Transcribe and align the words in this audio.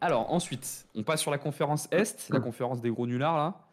Alors 0.00 0.32
ensuite, 0.32 0.86
on 0.94 1.02
passe 1.02 1.20
sur 1.20 1.30
la 1.30 1.38
conférence 1.38 1.88
Est, 1.90 2.28
la 2.30 2.40
conférence 2.40 2.80
des 2.80 2.90
gros 2.90 3.06
nullards 3.06 3.36
là. 3.36 3.64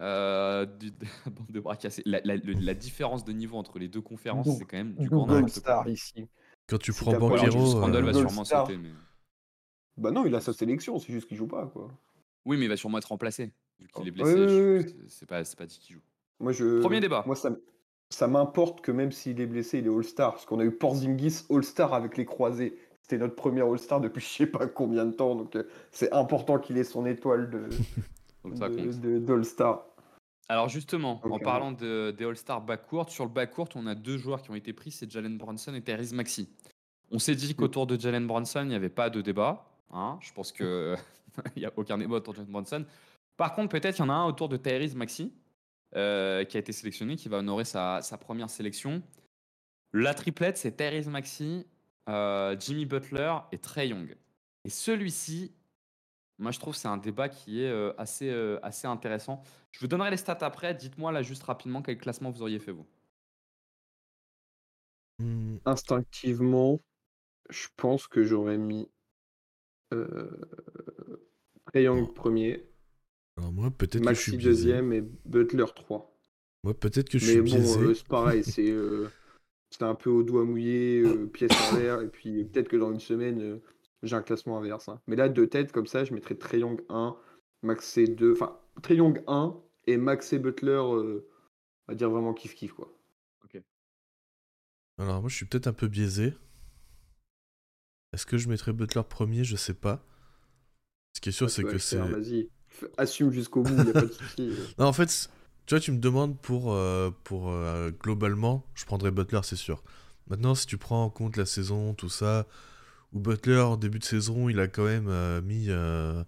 Euh, 0.00 0.64
du- 0.66 0.92
bande 1.26 1.50
de 1.50 1.60
bras 1.60 1.76
cassés. 1.76 2.02
La, 2.06 2.20
la- 2.24 2.36
le- 2.36 2.52
la 2.52 2.74
différence 2.74 3.24
de 3.24 3.32
niveau 3.32 3.56
entre 3.56 3.78
les 3.78 3.88
deux 3.88 4.00
conférences, 4.00 4.48
c'est 4.58 4.64
quand 4.64 4.76
même 4.76 4.94
du 4.94 5.08
grand 5.08 5.26
Google 5.26 5.40
quoi. 5.42 5.48
Star 5.50 5.88
ici. 5.88 6.28
Quand 6.68 6.78
tu 6.78 6.92
prends 6.92 7.12
Banquero, 7.18 7.82
euh, 7.84 8.00
va 8.02 8.12
sûrement 8.12 8.44
Star. 8.44 8.66
sauter. 8.66 8.78
Mais... 8.78 8.90
Bah 9.96 10.10
non, 10.12 10.24
il 10.26 10.34
a 10.34 10.40
sa 10.40 10.52
sélection, 10.52 10.98
c'est 10.98 11.12
juste 11.12 11.26
qu'il 11.28 11.36
joue 11.36 11.48
pas 11.48 11.66
quoi. 11.66 11.90
Oui, 12.44 12.56
mais 12.56 12.66
il 12.66 12.68
va 12.68 12.76
sûrement 12.76 12.98
être 12.98 13.08
remplacé. 13.08 13.52
Vu 13.80 13.88
qu'il 13.88 14.08
est 14.08 14.10
Oui, 14.10 14.22
blessé, 14.22 14.34
oui, 14.34 14.84
oui. 14.86 15.04
c'est- 15.08 15.26
pas, 15.26 15.42
dit 15.42 15.78
qu'il 15.80 15.94
joue. 15.96 16.02
Moi, 16.40 16.52
je... 16.52 16.80
Premier 16.80 17.00
débat. 17.00 17.24
Moi, 17.26 17.36
ça 17.36 18.26
m'importe 18.28 18.80
que 18.80 18.92
même 18.92 19.10
s'il 19.12 19.40
est 19.40 19.46
blessé, 19.46 19.78
il 19.78 19.86
est 19.86 19.94
All-Star. 19.94 20.32
Parce 20.32 20.46
qu'on 20.46 20.60
a 20.60 20.64
eu 20.64 20.70
Porzingis 20.70 21.44
All-Star 21.50 21.92
avec 21.94 22.16
les 22.16 22.24
croisés. 22.24 22.78
C'était 23.08 23.22
notre 23.22 23.36
premier 23.36 23.62
All-Star 23.62 24.02
depuis 24.02 24.20
je 24.20 24.26
sais 24.26 24.46
pas 24.46 24.66
combien 24.66 25.06
de 25.06 25.12
temps. 25.12 25.34
Donc, 25.34 25.56
euh, 25.56 25.62
c'est 25.92 26.12
important 26.12 26.58
qu'il 26.58 26.76
ait 26.76 26.84
son 26.84 27.06
étoile 27.06 27.48
de, 27.48 27.68
d'All-Star. 29.18 29.86
Alors 30.50 30.68
justement, 30.68 31.18
en 31.24 31.38
parlant 31.38 31.72
de, 31.72 32.10
des 32.10 32.26
All-Star 32.26 32.60
backcourt, 32.60 33.08
sur 33.08 33.24
le 33.24 33.30
backcourt, 33.30 33.68
on 33.76 33.86
a 33.86 33.94
deux 33.94 34.18
joueurs 34.18 34.42
qui 34.42 34.50
ont 34.50 34.54
été 34.54 34.74
pris, 34.74 34.90
c'est 34.90 35.10
Jalen 35.10 35.38
Brunson 35.38 35.74
et 35.74 35.80
Therese 35.80 36.12
Maxi. 36.12 36.50
On 37.10 37.18
s'est 37.18 37.34
dit 37.34 37.54
qu'autour 37.54 37.86
de 37.86 37.98
Jalen 37.98 38.26
Brunson, 38.26 38.60
il 38.62 38.68
n'y 38.68 38.74
avait 38.74 38.90
pas 38.90 39.08
de 39.08 39.22
débat. 39.22 39.66
hein. 39.90 40.18
Je 40.20 40.30
pense 40.34 40.52
que 40.52 40.94
il 41.56 41.60
n'y 41.60 41.66
a 41.66 41.72
aucun 41.76 41.96
débat 41.96 42.16
autour 42.16 42.34
de 42.34 42.38
Jalen 42.40 42.52
Brunson. 42.52 42.84
Par 43.38 43.54
contre, 43.54 43.70
peut-être 43.70 43.96
il 43.96 44.00
y 44.00 44.04
en 44.04 44.10
a 44.10 44.14
un 44.14 44.26
autour 44.26 44.50
de 44.50 44.58
Therese 44.58 44.94
Maxi, 44.94 45.32
euh, 45.96 46.44
qui 46.44 46.58
a 46.58 46.60
été 46.60 46.72
sélectionné, 46.72 47.16
qui 47.16 47.30
va 47.30 47.38
honorer 47.38 47.64
sa, 47.64 48.02
sa 48.02 48.18
première 48.18 48.50
sélection. 48.50 49.02
La 49.94 50.12
triplette, 50.12 50.58
c'est 50.58 50.72
Therese 50.72 51.06
Maxi, 51.08 51.64
euh, 52.08 52.56
Jimmy 52.58 52.86
Butler 52.86 53.34
et 53.52 53.58
Trey 53.58 53.88
Young. 53.88 54.16
Et 54.64 54.70
celui-ci, 54.70 55.52
moi 56.38 56.52
je 56.52 56.60
trouve 56.60 56.74
que 56.74 56.80
c'est 56.80 56.88
un 56.88 56.98
débat 56.98 57.28
qui 57.28 57.62
est 57.64 57.70
euh, 57.70 57.92
assez, 57.98 58.30
euh, 58.30 58.58
assez 58.64 58.86
intéressant. 58.88 59.42
Je 59.72 59.80
vous 59.80 59.88
donnerai 59.88 60.10
les 60.12 60.18
stats 60.18 60.38
après. 60.42 60.74
Dites-moi 60.74 61.12
là 61.12 61.22
juste 61.22 61.44
rapidement 61.44 61.82
quel 61.82 61.98
classement 61.98 62.30
vous 62.30 62.42
auriez 62.42 62.60
fait 62.60 62.72
vous? 62.72 62.86
hmm, 65.20 65.58
Instinctivement, 65.64 66.80
je 67.50 67.68
pense 67.76 68.08
que 68.08 68.24
j'aurais 68.24 68.58
mis 68.58 68.88
euh, 69.92 70.28
Trae 71.66 71.82
Young 71.84 72.12
premier, 72.14 72.68
alors 73.38 73.52
moi, 73.52 73.70
peut-être 73.70 74.06
que 74.06 74.12
je 74.14 74.20
Maxi 74.20 74.32
suis 74.32 74.32
biaisé. 74.34 74.76
deuxième 74.76 74.92
et 74.92 75.02
Butler 75.26 75.66
3. 75.76 76.12
Moi, 76.62 76.72
peut-être 76.78 77.08
que 77.08 77.18
je 77.18 77.24
Mais 77.24 77.40
suis 77.40 77.42
bon, 77.42 77.76
biaisé. 77.76 77.90
euh, 77.90 77.94
c'est 77.94 78.06
pareil, 78.06 78.44
c'est 78.44 78.70
euh, 79.72 79.76
c'est 79.76 79.82
un 79.84 79.94
peu 79.94 80.10
au 80.10 80.22
doigt 80.22 80.44
mouillé, 80.44 81.00
euh, 81.00 81.26
pièce 81.26 81.52
en 81.72 81.76
l'air, 81.76 82.00
et 82.00 82.08
puis 82.08 82.44
peut-être 82.44 82.68
que 82.68 82.76
dans 82.76 82.92
une 82.92 83.00
semaine, 83.00 83.40
euh, 83.40 83.58
j'ai 84.02 84.16
un 84.16 84.22
classement 84.22 84.58
inverse. 84.58 84.88
hein. 84.88 85.00
Mais 85.06 85.16
là, 85.16 85.28
de 85.28 85.44
tête, 85.44 85.72
comme 85.72 85.86
ça, 85.86 86.04
je 86.04 86.14
mettrais 86.14 86.34
Trae 86.34 86.58
Young 86.58 86.82
1, 86.88 87.16
Maxé 87.62 88.06
2, 88.06 88.32
enfin, 88.32 88.58
Trae 88.82 88.94
Young 88.96 89.22
1 89.26 89.56
et 89.86 89.96
Maxé 89.96 90.38
Butler, 90.38 90.70
euh, 90.72 91.28
on 91.86 91.92
va 91.92 91.94
dire 91.94 92.10
vraiment 92.10 92.32
kiff-kiff, 92.32 92.72
quoi. 92.72 92.92
Alors 95.00 95.20
moi, 95.20 95.30
je 95.30 95.36
suis 95.36 95.46
peut-être 95.46 95.68
un 95.68 95.72
peu 95.72 95.86
biaisé. 95.86 96.34
Est-ce 98.12 98.26
que 98.26 98.36
je 98.36 98.48
mettrais 98.48 98.72
Butler 98.72 99.02
premier? 99.08 99.44
Je 99.44 99.54
sais 99.54 99.74
pas. 99.74 100.04
Ce 101.14 101.20
qui 101.20 101.28
est 101.28 101.32
sûr, 101.32 101.46
Ouais, 101.46 101.52
c'est 101.52 101.62
que 101.62 101.78
c'est. 101.78 102.00
assume 102.96 103.30
jusqu'au 103.30 103.62
bout, 103.62 103.74
y 103.76 103.90
a 103.90 103.92
pas 103.92 104.02
de 104.02 104.06
souci. 104.12 104.48
euh. 104.50 104.66
Non, 104.76 104.86
en 104.86 104.92
fait, 104.92 105.30
tu 105.68 105.74
vois, 105.74 105.80
tu 105.80 105.92
me 105.92 105.98
demandes 105.98 106.38
pour, 106.40 106.72
euh, 106.72 107.10
pour 107.24 107.50
euh, 107.50 107.90
globalement, 107.90 108.64
je 108.74 108.86
prendrais 108.86 109.10
Butler, 109.10 109.40
c'est 109.42 109.54
sûr. 109.56 109.82
Maintenant, 110.30 110.54
si 110.54 110.66
tu 110.66 110.78
prends 110.78 111.04
en 111.04 111.10
compte 111.10 111.36
la 111.36 111.44
saison, 111.46 111.92
tout 111.92 112.08
ça, 112.08 112.46
où 113.12 113.20
Butler, 113.20 113.60
en 113.60 113.76
début 113.76 113.98
de 113.98 114.04
saison, 114.04 114.48
il 114.48 114.60
a 114.60 114.66
quand 114.68 114.84
même 114.84 115.08
euh, 115.08 115.42
mis 115.42 115.66
euh, 115.68 116.24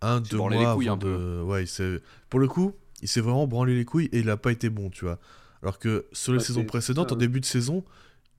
un, 0.00 0.20
deux 0.22 0.38
branlé 0.38 0.56
mois 0.56 0.62
les 0.62 0.66
couilles 0.70 0.88
avant 0.88 0.94
un 0.94 0.98
peu. 0.98 1.18
de. 1.18 1.42
Ouais, 1.42 1.64
il 1.64 1.68
s'est. 1.68 2.00
Pour 2.30 2.40
le 2.40 2.48
coup, 2.48 2.74
il 3.02 3.08
s'est 3.08 3.20
vraiment 3.20 3.46
branlé 3.46 3.74
les 3.76 3.84
couilles 3.84 4.08
et 4.12 4.20
il 4.20 4.30
a 4.30 4.38
pas 4.38 4.52
été 4.52 4.70
bon, 4.70 4.90
tu 4.90 5.04
vois. 5.04 5.18
Alors 5.62 5.78
que 5.78 6.06
sur 6.12 6.32
les 6.32 6.38
Ouais, 6.38 6.44
saisons 6.44 6.64
précédentes, 6.64 7.10
ça, 7.10 7.14
en 7.14 7.16
début 7.18 7.40
de 7.40 7.44
saison, 7.46 7.84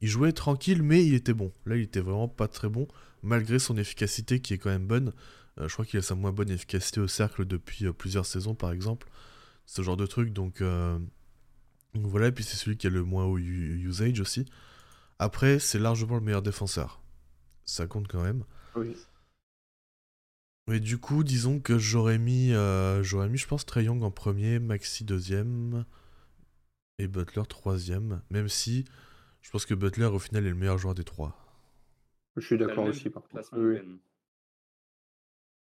il 0.01 0.07
jouait 0.09 0.31
tranquille, 0.33 0.81
mais 0.83 1.05
il 1.05 1.13
était 1.13 1.33
bon. 1.33 1.51
Là, 1.67 1.75
il 1.77 1.83
était 1.83 1.99
vraiment 2.01 2.27
pas 2.27 2.47
très 2.47 2.69
bon, 2.69 2.87
malgré 3.23 3.59
son 3.59 3.77
efficacité 3.77 4.39
qui 4.41 4.53
est 4.55 4.57
quand 4.57 4.69
même 4.71 4.87
bonne. 4.87 5.13
Euh, 5.59 5.67
je 5.67 5.73
crois 5.73 5.85
qu'il 5.85 5.99
a 5.99 6.01
sa 6.01 6.15
moins 6.15 6.31
bonne 6.31 6.49
efficacité 6.51 7.01
au 7.01 7.07
cercle 7.07 7.45
depuis 7.45 7.85
euh, 7.85 7.93
plusieurs 7.93 8.25
saisons, 8.25 8.55
par 8.55 8.71
exemple. 8.71 9.07
Ce 9.71 9.83
genre 9.83 9.97
de 9.97 10.07
truc, 10.07 10.33
donc, 10.33 10.61
euh, 10.61 10.97
donc 11.93 12.07
voilà. 12.07 12.29
Et 12.29 12.31
puis 12.31 12.43
c'est 12.43 12.57
celui 12.57 12.75
qui 12.75 12.87
a 12.87 12.89
le 12.89 13.03
moins 13.03 13.25
haut 13.25 13.37
usage 13.37 14.19
aussi. 14.19 14.45
Après, 15.19 15.59
c'est 15.59 15.77
largement 15.77 16.15
le 16.15 16.21
meilleur 16.21 16.41
défenseur. 16.41 17.03
Ça 17.65 17.85
compte 17.85 18.07
quand 18.07 18.23
même. 18.23 18.45
Oui. 18.75 18.95
Mais 20.67 20.79
du 20.79 20.97
coup, 20.97 21.23
disons 21.23 21.59
que 21.59 21.77
j'aurais 21.77 22.17
mis, 22.17 22.51
euh, 22.51 23.03
j'aurais 23.03 23.29
mis, 23.29 23.37
je 23.37 23.45
pense, 23.45 23.63
Trey 23.63 23.83
Young 23.83 24.01
en 24.01 24.09
premier, 24.09 24.57
Maxi 24.57 25.03
deuxième 25.03 25.85
et 26.97 27.07
Butler 27.07 27.43
troisième. 27.47 28.23
Même 28.31 28.49
si 28.49 28.85
je 29.43 29.51
pense 29.51 29.67
que 29.67 29.75
Butler, 29.75 30.05
au 30.05 30.17
final, 30.19 30.47
est 30.47 30.49
le 30.49 30.55
meilleur 30.55 30.79
joueur 30.79 30.95
des 30.95 31.03
trois. 31.03 31.37
Je 32.37 32.45
suis 32.45 32.57
d'accord 32.57 32.85
aussi, 32.85 33.11
par 33.11 33.21
contre. 33.21 33.33
classement 33.33 33.59
Oui. 33.59 33.75
Ben. 33.75 33.99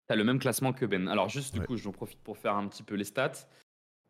T'as 0.07 0.15
le 0.15 0.23
même 0.23 0.39
classement 0.39 0.73
que 0.73 0.87
Ben. 0.87 1.09
Alors 1.09 1.29
juste 1.29 1.55
du 1.55 1.59
Ouais. 1.61 1.67
coup, 1.67 1.77
j'en 1.77 1.91
profite 1.91 2.21
pour 2.21 2.39
faire 2.39 2.55
un 2.55 2.69
petit 2.69 2.85
peu 2.85 2.95
les 2.95 3.03
stats. 3.05 3.49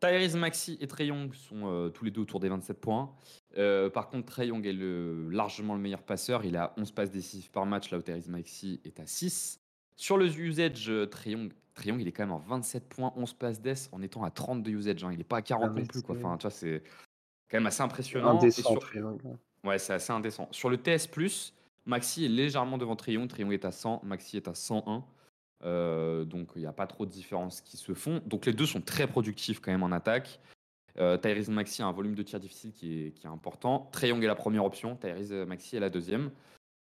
Tyrese 0.01 0.37
Maxi 0.37 0.77
et 0.81 0.87
Trey 0.87 1.07
Young 1.07 1.33
sont 1.35 1.63
euh, 1.67 1.89
tous 1.89 2.05
les 2.05 2.11
deux 2.11 2.21
autour 2.21 2.41
des 2.41 2.49
27 2.49 2.81
points. 2.81 3.15
Euh, 3.57 3.89
par 3.89 4.09
contre, 4.09 4.27
Trey 4.27 4.49
Young 4.49 4.65
est 4.67 4.73
le, 4.73 5.29
largement 5.31 5.75
le 5.75 5.81
meilleur 5.81 6.03
passeur. 6.03 6.45
Il 6.45 6.57
a 6.57 6.75
11 6.77 6.93
passes 6.93 7.11
décisives 7.11 7.51
par 7.51 7.65
match, 7.67 7.91
là 7.91 7.99
où 7.99 8.03
Tyrese 8.03 8.29
Maxi 8.29 8.81
est 8.85 9.01
à 9.01 9.07
6. 9.07 9.61
Sur 9.97 10.19
le 10.19 10.27
usage, 10.27 10.91
euh, 10.91 11.07
Trey 11.07 11.31
Young, 11.31 11.51
Trey 11.75 11.89
Young, 11.89 12.01
il 12.01 12.09
est 12.09 12.13
quand 12.13 12.25
même 12.25 12.33
en 12.33 12.39
27 12.39 12.89
points, 12.89 13.13
11 13.17 13.33
passes 13.35 13.61
d'ess 13.61 13.89
en 13.93 14.03
étant 14.03 14.23
à 14.25 14.31
30 14.31 14.63
de 14.63 14.71
usage. 14.71 15.03
hein. 15.05 15.11
Il 15.13 15.19
n'est 15.19 15.25
pas 15.25 15.39
à 15.39 15.43
40 15.43 15.71
Ah, 15.75 15.81
non 15.81 15.87
plus. 15.87 16.03
Quoi. 16.03 16.15
c'est- 16.15 16.25
Enfin, 16.25 16.37
tu 16.37 16.43
vois, 16.43 16.51
c'est 16.51 16.83
quand 17.51 17.57
même 17.59 17.67
assez 17.67 17.83
impressionnant. 17.83 18.37
Indécent, 18.39 18.79
sur- 18.79 18.95
Young. 18.97 19.21
hein. 19.27 19.39
Ouais, 19.65 19.79
c'est 19.79 19.95
assez 19.95 20.13
indécent. 20.13 20.49
Sur 20.53 20.69
le 20.69 20.77
TS, 20.77 21.09
Maxi 21.87 22.25
est 22.25 22.29
légèrement 22.29 22.77
devant 22.79 22.97
Trion. 22.97 23.27
Trion 23.27 23.51
est 23.53 23.65
à 23.65 23.73
100, 23.73 24.03
Maxi 24.05 24.37
est 24.37 24.49
à 24.49 24.55
101. 24.55 25.05
Euh, 25.65 26.25
donc 26.25 26.51
il 26.55 26.61
n'y 26.61 26.67
a 26.67 26.73
pas 26.73 26.87
trop 26.87 27.07
de 27.07 27.11
différences 27.11 27.61
qui 27.61 27.77
se 27.77 27.95
font. 27.95 28.21
Donc 28.27 28.47
les 28.47 28.53
deux 28.53 28.67
sont 28.67 28.81
très 28.81 29.07
productifs 29.07 29.61
quand 29.61 29.71
même 29.71 29.83
en 29.83 29.93
attaque. 29.93 30.41
Euh, 30.99 31.19
Tyrese 31.19 31.49
Maxi 31.49 31.83
a 31.83 31.87
un 31.87 31.93
volume 31.93 32.15
de 32.15 32.23
tir 32.23 32.41
difficile 32.41 32.73
qui 32.73 33.07
est, 33.07 33.27
important. 33.27 33.89
Trey 33.93 34.09
est 34.09 34.27
la 34.27 34.35
première 34.35 34.65
option, 34.65 34.97
Tyrese 34.97 35.47
Maxi 35.47 35.77
est 35.77 35.81
la 35.81 35.91
deuxième. 35.91 36.31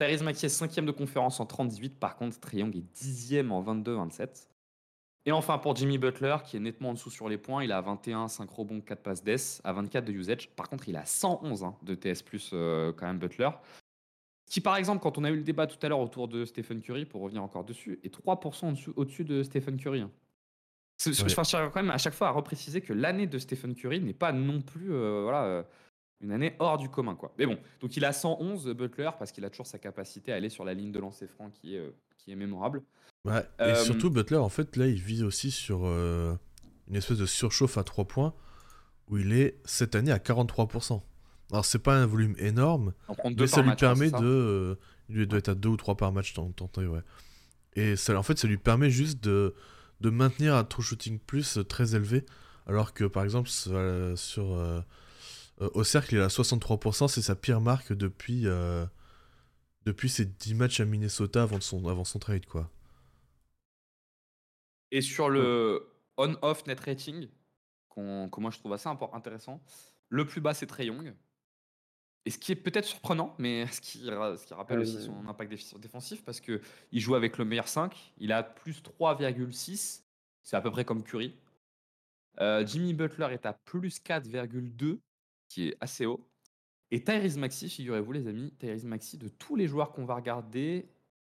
Tyrese 0.00 0.22
Maxi 0.22 0.46
est 0.46 0.50
cinquième 0.50 0.86
de 0.86 0.92
conférence 0.92 1.40
en 1.40 1.44
30-18, 1.44 1.90
par 1.98 2.16
contre 2.16 2.38
Trey 2.40 2.60
est 2.60 2.94
dixième 2.94 3.52
en 3.52 3.62
22-27. 3.62 4.46
Et 5.26 5.32
enfin 5.32 5.58
pour 5.58 5.76
Jimmy 5.76 5.98
Butler, 5.98 6.36
qui 6.44 6.56
est 6.56 6.60
nettement 6.60 6.90
en 6.90 6.94
dessous 6.94 7.10
sur 7.10 7.28
les 7.28 7.36
points, 7.36 7.62
il 7.62 7.72
a 7.72 7.80
21, 7.82 8.28
5 8.28 8.48
rebonds, 8.48 8.80
4 8.80 9.02
passes 9.02 9.22
d'ess, 9.22 9.60
à 9.62 9.74
24 9.74 10.04
de 10.06 10.12
usage. 10.12 10.48
Par 10.50 10.70
contre, 10.70 10.88
il 10.88 10.96
a 10.96 11.04
111 11.04 11.64
hein, 11.64 11.76
de 11.82 11.94
TS+, 11.94 12.24
euh, 12.54 12.92
quand 12.94 13.06
même 13.06 13.18
Butler. 13.18 13.50
Qui 14.48 14.60
par 14.60 14.76
exemple, 14.76 15.02
quand 15.02 15.18
on 15.18 15.24
a 15.24 15.30
eu 15.30 15.36
le 15.36 15.42
débat 15.42 15.66
tout 15.66 15.78
à 15.84 15.88
l'heure 15.88 16.00
autour 16.00 16.26
de 16.28 16.44
Stephen 16.44 16.80
Curry, 16.80 17.04
pour 17.04 17.20
revenir 17.20 17.42
encore 17.42 17.64
dessus, 17.64 18.00
est 18.02 18.12
3% 18.14 18.68
en 18.68 18.72
dessous- 18.72 18.92
au-dessus 18.96 19.24
de 19.24 19.42
Stephen 19.42 19.76
Curry. 19.76 20.00
hein. 20.00 20.10
Je 21.04 21.10
tiens 21.42 21.70
quand 21.72 21.82
même 21.82 21.90
à 21.92 21.98
chaque 21.98 22.14
fois 22.14 22.28
à 22.28 22.30
repréciser 22.32 22.80
que 22.80 22.92
l'année 22.92 23.26
de 23.28 23.38
Stephen 23.38 23.74
Curry 23.74 24.00
n'est 24.00 24.14
pas 24.14 24.32
non 24.32 24.60
plus 24.62 24.92
euh, 24.92 25.20
voilà, 25.22 25.44
euh, 25.44 25.62
une 26.20 26.32
année 26.32 26.56
hors 26.58 26.76
du 26.78 26.88
commun. 26.88 27.14
Quoi. 27.14 27.32
Mais 27.38 27.46
bon, 27.46 27.56
donc 27.80 27.96
il 27.96 28.04
a 28.04 28.12
111 28.12 28.66
Butler 28.74 29.10
parce 29.18 29.30
qu'il 29.30 29.44
a 29.44 29.50
toujours 29.50 29.66
sa 29.68 29.78
capacité 29.78 30.32
à 30.32 30.36
aller 30.36 30.48
sur 30.48 30.64
la 30.64 30.74
ligne 30.74 30.90
de 30.90 30.98
lancer 30.98 31.28
franc 31.28 31.50
qui 31.50 31.76
est, 31.76 31.78
euh, 31.78 31.90
qui 32.16 32.32
est 32.32 32.36
mémorable. 32.36 32.82
Ouais, 33.24 33.40
et 33.60 33.62
Euh, 33.62 33.74
surtout 33.84 34.10
Butler, 34.10 34.38
en 34.38 34.48
fait, 34.48 34.76
là, 34.76 34.86
il 34.86 35.00
vise 35.00 35.22
aussi 35.22 35.50
sur 35.52 35.82
euh, 35.84 36.34
une 36.88 36.96
espèce 36.96 37.18
de 37.18 37.26
surchauffe 37.26 37.78
à 37.78 37.84
3 37.84 38.06
points 38.06 38.34
où 39.08 39.18
il 39.18 39.32
est 39.32 39.60
cette 39.64 39.94
année 39.94 40.10
à 40.10 40.18
43%. 40.18 41.02
Alors, 41.52 41.64
c'est 41.64 41.78
pas 41.78 41.96
un 41.96 42.06
volume 42.06 42.34
énorme, 42.38 42.92
deux 43.36 43.44
mais 43.44 43.46
ça 43.46 43.62
lui 43.62 43.68
match, 43.68 43.82
hein, 43.82 43.88
permet 43.88 44.10
ça 44.10 44.18
de. 44.18 44.24
euh, 44.26 44.74
il 45.08 45.26
doit 45.26 45.38
être 45.38 45.48
à 45.48 45.54
2 45.54 45.70
ou 45.70 45.76
3 45.76 45.96
par 45.96 46.12
match, 46.12 46.34
tant, 46.34 46.50
tant, 46.52 46.70
ouais. 46.82 47.00
Et 47.74 47.96
ça, 47.96 48.18
en 48.18 48.22
fait, 48.24 48.38
ça 48.38 48.48
lui 48.48 48.58
permet 48.58 48.90
juste 48.90 49.22
de, 49.24 49.54
de 50.00 50.10
maintenir 50.10 50.54
un 50.56 50.64
true 50.64 50.82
shooting 50.82 51.18
plus 51.20 51.58
euh, 51.58 51.64
très 51.64 51.94
élevé. 51.96 52.26
Alors 52.66 52.94
que, 52.94 53.04
par 53.04 53.24
exemple, 53.24 53.50
euh, 53.68 54.16
sur. 54.16 54.52
euh, 54.54 54.80
euh, 55.62 55.70
au 55.74 55.84
cercle, 55.84 56.14
il 56.14 56.18
est 56.20 56.22
à 56.24 56.28
63%, 56.30 57.08
c'est 57.08 57.22
sa 57.22 57.36
pire 57.36 57.60
marque 57.60 57.92
depuis. 57.92 58.46
euh, 58.46 58.86
depuis 59.86 60.08
ses 60.08 60.24
10 60.26 60.54
matchs 60.54 60.78
à 60.80 60.84
Minnesota 60.84 61.42
avant, 61.42 61.60
son, 61.60 61.86
avant 61.88 62.04
son 62.04 62.20
trade, 62.20 62.46
quoi. 62.46 62.70
Et 64.90 65.00
sur 65.00 65.28
le 65.28 65.86
on-off 66.16 66.66
net 66.66 66.80
rating, 66.80 67.28
qu'on- 67.88 68.28
que 68.30 68.40
moi 68.40 68.50
je 68.50 68.58
trouve 68.58 68.72
assez 68.72 68.88
intéressant, 69.12 69.62
le 70.08 70.26
plus 70.26 70.40
bas 70.40 70.54
c'est 70.54 70.66
Trey 70.66 70.86
Young. 70.86 71.14
Et 72.28 72.30
ce 72.30 72.36
qui 72.36 72.52
est 72.52 72.56
peut-être 72.56 72.84
surprenant, 72.84 73.34
mais 73.38 73.66
ce 73.72 73.80
qui, 73.80 74.00
ce 74.00 74.46
qui 74.46 74.52
rappelle 74.52 74.80
Ouais, 74.80 74.82
aussi 74.82 75.02
son 75.02 75.26
impact 75.28 75.50
défensif, 75.78 76.22
parce 76.26 76.40
qu'il 76.40 76.60
joue 76.92 77.14
avec 77.14 77.38
le 77.38 77.46
meilleur 77.46 77.68
5, 77.68 78.12
il 78.18 78.32
a 78.32 78.42
plus 78.42 78.82
3,6, 78.82 80.02
c'est 80.42 80.56
à 80.56 80.60
peu 80.60 80.70
près 80.70 80.84
comme 80.84 81.02
Curry. 81.02 81.34
Euh, 82.40 82.66
Jimmy 82.66 82.92
Butler 82.92 83.28
est 83.32 83.46
à 83.46 83.54
plus 83.54 83.98
4,2, 84.02 84.98
qui 85.48 85.68
est 85.68 85.76
assez 85.80 86.04
haut. 86.04 86.20
Et 86.90 87.02
Tyrese 87.02 87.38
Maxi, 87.38 87.70
figurez-vous 87.70 88.12
les 88.12 88.26
amis, 88.28 88.52
Tyrese 88.58 88.84
Maxi, 88.84 89.16
de 89.16 89.28
tous 89.28 89.56
les 89.56 89.66
joueurs 89.66 89.92
qu'on 89.92 90.04
va 90.04 90.14
regarder, 90.14 90.86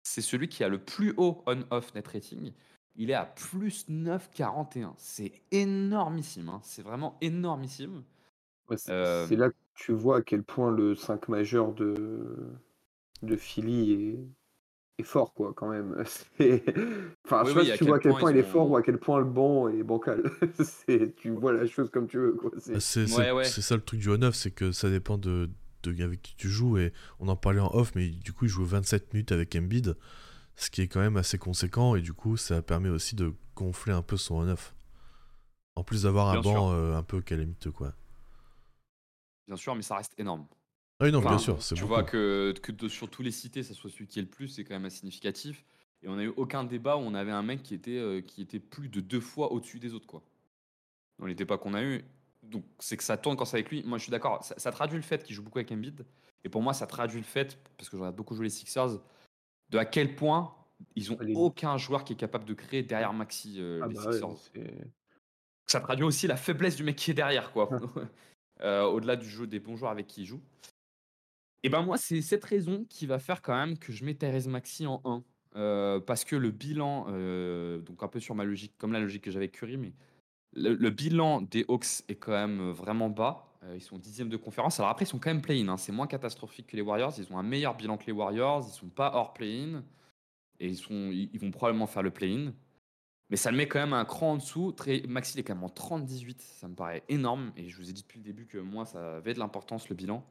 c'est 0.03 0.21
celui 0.21 0.49
qui 0.49 0.63
a 0.63 0.69
le 0.69 0.79
plus 0.85 1.15
haut 1.17 1.43
on-off 1.47 1.95
net 1.95 2.07
rating. 2.07 2.53
Il 2.97 3.09
est 3.11 3.15
à 3.15 3.25
plus 3.25 3.89
9,41. 3.89 4.93
C'est 4.99 5.33
énormissime. 5.53 6.51
hein. 6.51 6.61
C'est 6.63 6.83
vraiment 6.83 7.17
énormissime. 7.23 8.05
Ouais, 8.69 8.77
c'est 8.77 8.93
Euh, 8.93 9.27
là 9.37 9.49
que 9.49 9.55
tu 9.75 9.93
vois 9.93 10.19
à 10.19 10.23
quel 10.23 10.43
point 10.43 10.71
le 10.71 10.95
5 10.95 11.29
majeur 11.29 11.73
de, 11.75 12.37
de 13.23 13.37
Philly 13.37 13.93
est, 13.93 14.19
est 14.99 15.05
fort, 15.05 15.35
quoi, 15.35 15.53
quand 15.55 15.69
même. 15.69 15.97
Enfin, 17.27 17.45
Oui, 17.45 17.53
je 17.53 17.53
sais 17.53 17.55
pas 17.55 17.61
oui, 17.61 17.67
si 17.73 17.79
tu 17.79 17.85
vois 17.85 17.97
à 17.97 18.01
quel 18.01 18.13
point 18.15 18.33
il 18.33 18.39
est 18.39 18.43
fort 18.43 18.71
ou 18.71 18.77
à 18.77 18.83
quel 18.83 18.99
point 18.99 19.19
le 19.19 19.25
banc 19.27 19.69
est 19.69 19.83
bancal. 19.83 20.23
Tu 21.17 21.31
vois 21.31 21.53
la 21.53 21.67
chose 21.67 21.91
comme 21.91 22.09
tu 22.09 22.19
veux, 22.19 22.33
quoi. 22.35 22.51
C'est- 22.59 23.07
Bah, 23.11 23.17
Ouais, 23.17 23.33
ouais. 23.33 23.45
ça 23.45 23.75
le 23.77 23.83
truc 23.83 24.01
du 24.01 24.09
O9, 24.09 24.33
c'est 24.35 24.51
que 24.51 24.73
ça 24.73 24.91
dépend 24.91 25.19
de, 25.19 25.51
de 25.83 26.03
avec 26.03 26.23
qui 26.23 26.37
tu 26.37 26.49
joues. 26.49 26.79
Et 26.79 26.93
on 27.21 27.29
en 27.29 27.37
parlait 27.37 27.61
en 27.61 27.71
off, 27.75 27.93
mais 27.95 28.09
du 28.09 28.33
coup, 28.33 28.45
il 28.47 28.49
joue 28.51 28.65
27 28.65 29.13
minutes 29.15 29.33
avec 29.33 29.55
Embiid, 29.57 29.97
ce 30.57 30.71
qui 30.71 30.83
est 30.83 30.89
quand 30.89 31.01
même 31.01 31.17
assez 31.17 31.39
conséquent. 31.39 31.97
Et 31.97 32.03
du 32.03 32.13
coup, 32.15 32.37
ça 32.37 32.63
permet 32.63 32.91
aussi 32.91 33.17
de 33.17 33.33
gonfler 33.57 33.93
un 33.93 34.03
peu 34.03 34.17
son 34.17 34.45
O9. 34.47 34.73
En 35.77 35.85
plus 35.85 36.03
d'avoir 36.05 36.29
un 36.31 36.41
banc 36.41 36.73
euh, 36.73 36.97
un 36.97 37.03
peu 37.03 37.21
calamiteux, 37.21 37.73
quoi. 37.73 37.95
Bien 39.53 39.59
sûr, 39.59 39.75
mais 39.75 39.83
ça 39.83 39.97
reste 39.97 40.19
énorme. 40.19 40.47
Ah 40.99 41.05
oui, 41.05 41.13
non, 41.13 41.21
bien 41.21 41.37
sûr, 41.37 41.59
Tu 41.59 41.75
beaucoup. 41.75 41.87
vois 41.89 42.05
que, 42.05 42.55
que 42.63 42.73
de- 42.73 42.89
sur 42.89 43.11
tous 43.11 43.21
les 43.23 43.31
cités, 43.31 43.63
ça 43.63 43.75
soit 43.75 43.91
celui 43.91 44.07
qui 44.07 44.19
est 44.19 44.23
le 44.23 44.29
plus, 44.29 44.49
c'est 44.49 44.65
quand 44.65 44.73
même 44.73 44.87
assez 44.87 45.01
significatif. 45.01 45.63
Et 46.03 46.09
on 46.09 46.17
n'a 46.17 46.23
eu 46.25 46.33
aucun 46.39 46.65
débat 46.65 46.97
où 46.97 47.01
on 47.01 47.13
avait 47.13 47.33
un 47.33 47.43
mec 47.43 47.63
qui 47.63 47.75
était, 47.75 47.99
euh, 47.99 48.23
qui 48.23 48.41
était 48.41 48.61
plus 48.61 48.89
de 48.89 49.03
deux 49.03 49.21
fois 49.21 49.53
au-dessus 49.53 49.79
des 49.79 49.93
autres. 49.93 50.07
quoi. 50.07 50.23
Dans 51.19 51.27
les 51.27 51.35
débats 51.35 51.59
qu'on 51.59 51.75
a 51.75 51.83
eu. 51.83 52.03
Donc 52.43 52.65
c'est 52.79 52.97
que 52.97 53.05
ça 53.05 53.19
tourne 53.19 53.37
quand 53.37 53.45
c'est 53.45 53.59
avec 53.59 53.69
lui. 53.71 53.83
Moi 53.85 53.99
je 53.99 54.05
suis 54.05 54.11
d'accord, 54.11 54.43
ça, 54.43 54.55
ça 54.59 54.73
traduit 54.73 54.97
le 54.97 55.03
fait 55.03 55.23
qu'il 55.23 55.37
joue 55.37 55.43
beaucoup 55.43 55.59
avec 55.59 55.71
Embiid. 55.71 56.07
Et 56.45 56.49
pour 56.49 56.63
moi, 56.63 56.73
ça 56.73 56.87
traduit 56.87 57.21
le 57.21 57.27
fait, 57.27 57.59
parce 57.77 57.91
que 57.91 57.99
je 57.99 58.01
regarde 58.01 58.17
beaucoup 58.17 58.35
jouer 58.35 58.45
les 58.47 58.51
Sixers, 58.51 58.99
de 59.69 59.79
à 59.79 59.85
quel 59.85 60.17
point 60.17 60.55
ils 60.97 61.13
ont 61.13 61.19
aucun 61.35 61.77
joueur 61.77 62.05
qui 62.05 62.15
est 62.15 62.17
capable 62.17 62.47
de 62.47 62.55
créer 62.55 62.83
derrière 62.83 63.13
Maxi, 63.13 63.57
euh, 63.59 63.81
Ah 63.83 63.87
les 63.89 63.95
bah 63.97 64.13
Sixers 64.13 64.51
ça 65.67 65.81
traduit 65.81 66.05
aussi 66.05 66.27
la 66.27 66.37
faiblesse 66.37 66.77
du 66.77 66.85
mec 66.85 66.97
qui 66.97 67.11
est 67.11 67.15
derrière, 67.15 67.53
quoi. 67.53 67.69
Euh, 68.63 68.85
Au-delà 68.85 69.17
du 69.17 69.29
jeu 69.29 69.47
des 69.47 69.59
bons 69.59 69.77
joueurs 69.77 69.91
avec 69.91 70.07
qui 70.07 70.23
il 70.23 70.27
joue. 70.27 70.41
Et 71.63 71.69
ben 71.69 71.83
moi, 71.83 71.97
c'est 71.97 72.23
cette 72.23 72.45
raison 72.45 72.85
qui 72.89 73.07
va 73.07 73.19
faire 73.19 73.43
quand 73.43 73.55
même 73.55 73.79
que 73.79 73.93
je 73.93 74.05
mets 74.05 74.15
Thérèse 74.15 74.49
Maxi 74.49 74.87
en 74.87 75.01
1. 75.05 75.25
Euh, 75.55 76.01
parce 76.01 76.25
que 76.25 76.35
le 76.35 76.51
bilan, 76.51 77.07
euh, 77.09 77.81
donc 77.83 78.03
un 78.03 78.09
peu 78.09 78.21
sur 78.21 78.35
ma 78.35 78.45
logique, 78.45 78.73
comme 78.79 78.93
la 78.93 79.01
logique 79.01 79.23
que 79.23 79.31
j'avais 79.31 79.45
avec 79.45 79.53
Curry, 79.53 79.77
mais 79.77 79.93
le, 80.55 80.91
bilan 80.91 81.43
des 81.43 81.65
Hawks 81.69 82.03
est 82.09 82.17
quand 82.17 82.33
même 82.33 82.71
vraiment 82.71 83.09
bas. 83.09 83.49
Ils 83.75 83.81
sont 83.81 83.97
dixième 83.97 84.29
de 84.29 84.37
conférence. 84.37 84.81
Alors 84.81 84.91
après, 84.91 85.05
ils 85.05 85.09
sont 85.09 85.21
quand 85.21 85.31
même 85.31 85.41
play-in. 85.41 85.69
hein. 85.69 85.77
C'est 85.77 85.93
moins 85.93 86.09
catastrophique 86.09 86.67
que 86.67 86.77
les 86.77 86.83
Warriors. 86.83 87.13
Ils 87.17 87.33
ont 87.33 87.39
un 87.39 87.45
meilleur 87.45 87.77
bilan 87.77 87.97
que 87.97 88.07
les 88.07 88.13
Warriors. 88.13 88.67
Ils 88.69 88.73
sont 88.73 88.89
pas 88.89 89.13
hors 89.15 89.33
play-in. 89.33 89.85
Et 90.59 90.67
ils, 90.67 90.77
sont, 90.77 91.11
ils 91.13 91.39
vont 91.39 91.53
probablement 91.53 91.87
faire 91.87 92.03
le 92.03 92.11
play-in. 92.11 92.53
Mais 93.33 93.39
ça 93.39 93.51
le 93.51 93.57
met 93.57 93.67
quand 93.67 93.79
même 93.79 93.95
un 93.95 94.05
cran 94.05 94.33
en 94.33 94.37
dessous. 94.37 94.77
Maxi 95.09 95.39
il 95.39 95.41
est 95.41 95.43
quand 95.43 95.55
même 95.55 95.65
en 95.65 95.69
30-18. 95.69 96.37
Ça 96.39 96.69
me 96.69 96.75
paraît 96.75 97.03
énorme. 97.09 97.51
Et 97.57 97.71
je 97.71 97.79
vous 97.79 97.89
ai 97.89 97.95
dit 97.95 98.03
depuis 98.03 98.19
le 98.19 98.25
début 98.25 98.45
que 98.45 98.59
moi, 98.59 98.85
ça 98.85 99.17
avait 99.17 99.33
de 99.33 99.39
l'importance 99.39 99.89
le 99.89 99.95
bilan. 99.95 100.23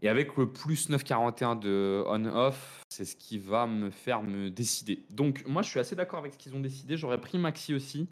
Et 0.00 0.08
avec 0.08 0.36
le 0.36 0.52
plus 0.52 0.90
9,41 0.90 1.60
de 1.60 2.02
on-off, 2.08 2.82
c'est 2.88 3.04
ce 3.04 3.14
qui 3.14 3.38
va 3.38 3.68
me 3.68 3.90
faire 3.90 4.24
me 4.24 4.50
décider. 4.50 5.06
Donc, 5.10 5.46
moi, 5.46 5.62
je 5.62 5.70
suis 5.70 5.78
assez 5.78 5.94
d'accord 5.94 6.18
avec 6.18 6.32
ce 6.32 6.38
qu'ils 6.38 6.56
ont 6.56 6.60
décidé. 6.60 6.96
J'aurais 6.96 7.20
pris 7.20 7.38
Maxi 7.38 7.74
aussi. 7.74 8.08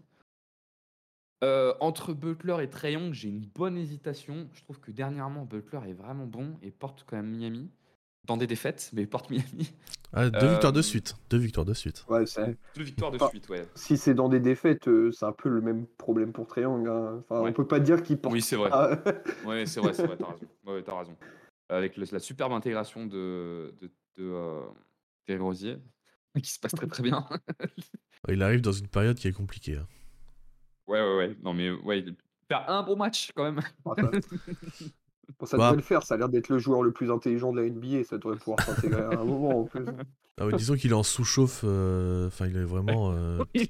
Euh, 1.43 1.75
entre 1.81 2.13
Butler 2.13 2.59
et 2.63 2.71
Trae 2.71 2.93
Young, 2.93 3.13
j'ai 3.13 3.31
une 3.31 3.41
bonne 3.41 3.77
hésitation. 3.77 4.49
Je 4.53 4.63
trouve 4.63 4.79
que 4.79 4.93
dernièrement, 4.93 5.45
Butler 5.45 5.81
est 5.89 5.93
vraiment 5.93 6.27
bon 6.27 6.57
et 6.63 6.71
porte 6.71 7.03
quand 7.05 7.17
même 7.17 7.37
Miami. 7.37 7.69
Dans 8.27 8.37
des 8.37 8.47
défaites, 8.47 8.91
mais 8.93 9.03
il 9.03 9.09
porte 9.09 9.31
Miami. 9.31 9.73
Ah, 10.13 10.29
deux 10.29 10.45
Euh, 10.45 10.51
victoires 10.51 10.73
de 10.73 10.83
suite. 10.83 11.15
Deux 11.31 11.37
victoires 11.39 11.65
de 11.65 11.73
suite. 11.73 12.05
Ouais, 12.09 12.25
Deux 12.75 12.83
victoires 12.83 13.13
de 13.13 13.19
suite, 13.29 13.49
ouais. 13.49 13.65
si 13.77 13.97
c'est 13.97 14.13
dans 14.13 14.29
des 14.29 14.41
défaites, 14.41 14.89
euh, 14.89 15.13
c'est 15.13 15.25
un 15.25 15.31
peu 15.31 15.49
le 15.49 15.61
même 15.61 15.87
problème 15.99 16.33
pour 16.33 16.49
Triangle. 16.49 16.91
hein. 16.91 17.23
Enfin, 17.29 17.43
Ouais. 17.43 17.51
on 17.51 17.53
peut 17.53 17.65
pas 17.69 17.79
dire 17.79 18.03
qu'il 18.03 18.19
porte 18.19 18.35
Oui, 18.35 18.43
c'est 18.43 18.57
vrai. 18.57 18.71
Ouais, 19.47 19.67
c'est 19.67 19.79
vrai, 19.79 19.95
c'est 19.95 20.05
vrai, 20.05 20.17
t'as 20.19 20.27
raison. 20.33 20.47
Ouais, 20.67 20.83
raison. 20.85 21.17
Avec 21.69 21.97
le- 21.97 22.07
la 22.11 22.19
superbe 22.19 22.53
intégration 22.53 23.07
de, 23.07 23.73
de, 23.81 23.87
de 24.17 24.25
euh, 24.25 24.63
Terry 25.27 25.39
Rosier, 25.39 25.77
qui 26.43 26.51
se 26.51 26.59
passe 26.59 26.73
très 26.73 26.89
très 26.89 27.05
bien. 27.05 27.25
Il 28.29 28.43
arrive 28.43 28.63
dans 28.63 28.73
une 28.73 28.89
période 28.89 29.17
qui 29.17 29.29
est 29.29 29.33
compliquée. 29.33 29.77
hein. 29.77 29.87
Ouais, 30.89 31.01
ouais, 31.01 31.17
ouais. 31.19 31.37
Non, 31.45 31.55
mais 31.55 31.71
ouais, 31.71 32.01
il- 32.01 32.17
faire 32.49 32.69
un 32.69 32.83
bon 32.83 32.97
match 32.97 33.31
quand 33.37 33.45
même. 33.45 33.61
Bon, 35.39 35.47
ça, 35.47 35.57
Bah. 35.57 35.65
devrait 35.67 35.77
le 35.77 35.83
faire, 35.83 36.03
ça 36.03 36.15
a 36.15 36.17
l'air 36.19 36.29
d'être 36.29 36.49
le 36.49 36.59
joueur 36.59 36.83
le 36.83 36.93
plus 36.93 37.11
intelligent 37.11 37.53
de 37.53 37.61
la 37.61 37.69
NBA, 37.69 38.05
ça 38.05 38.19
devrait 38.19 38.37
pouvoir 38.37 38.61
s'intégrer 38.63 39.03
à 39.03 39.11
un 39.21 39.25
moment 39.25 39.61
en 39.61 39.65
plus. 39.65 39.85
Ah 40.43 40.47
ouais, 40.47 40.55
disons 40.57 40.75
qu'il 40.75 40.91
est 40.93 40.95
en 40.95 41.03
sous-chauffe. 41.03 41.63
euh, 41.65 42.29
Enfin, 42.29 42.47
il 42.47 42.57
est 42.57 42.65
vraiment. 42.65 43.13
euh, 43.13 43.45
il 43.55 43.69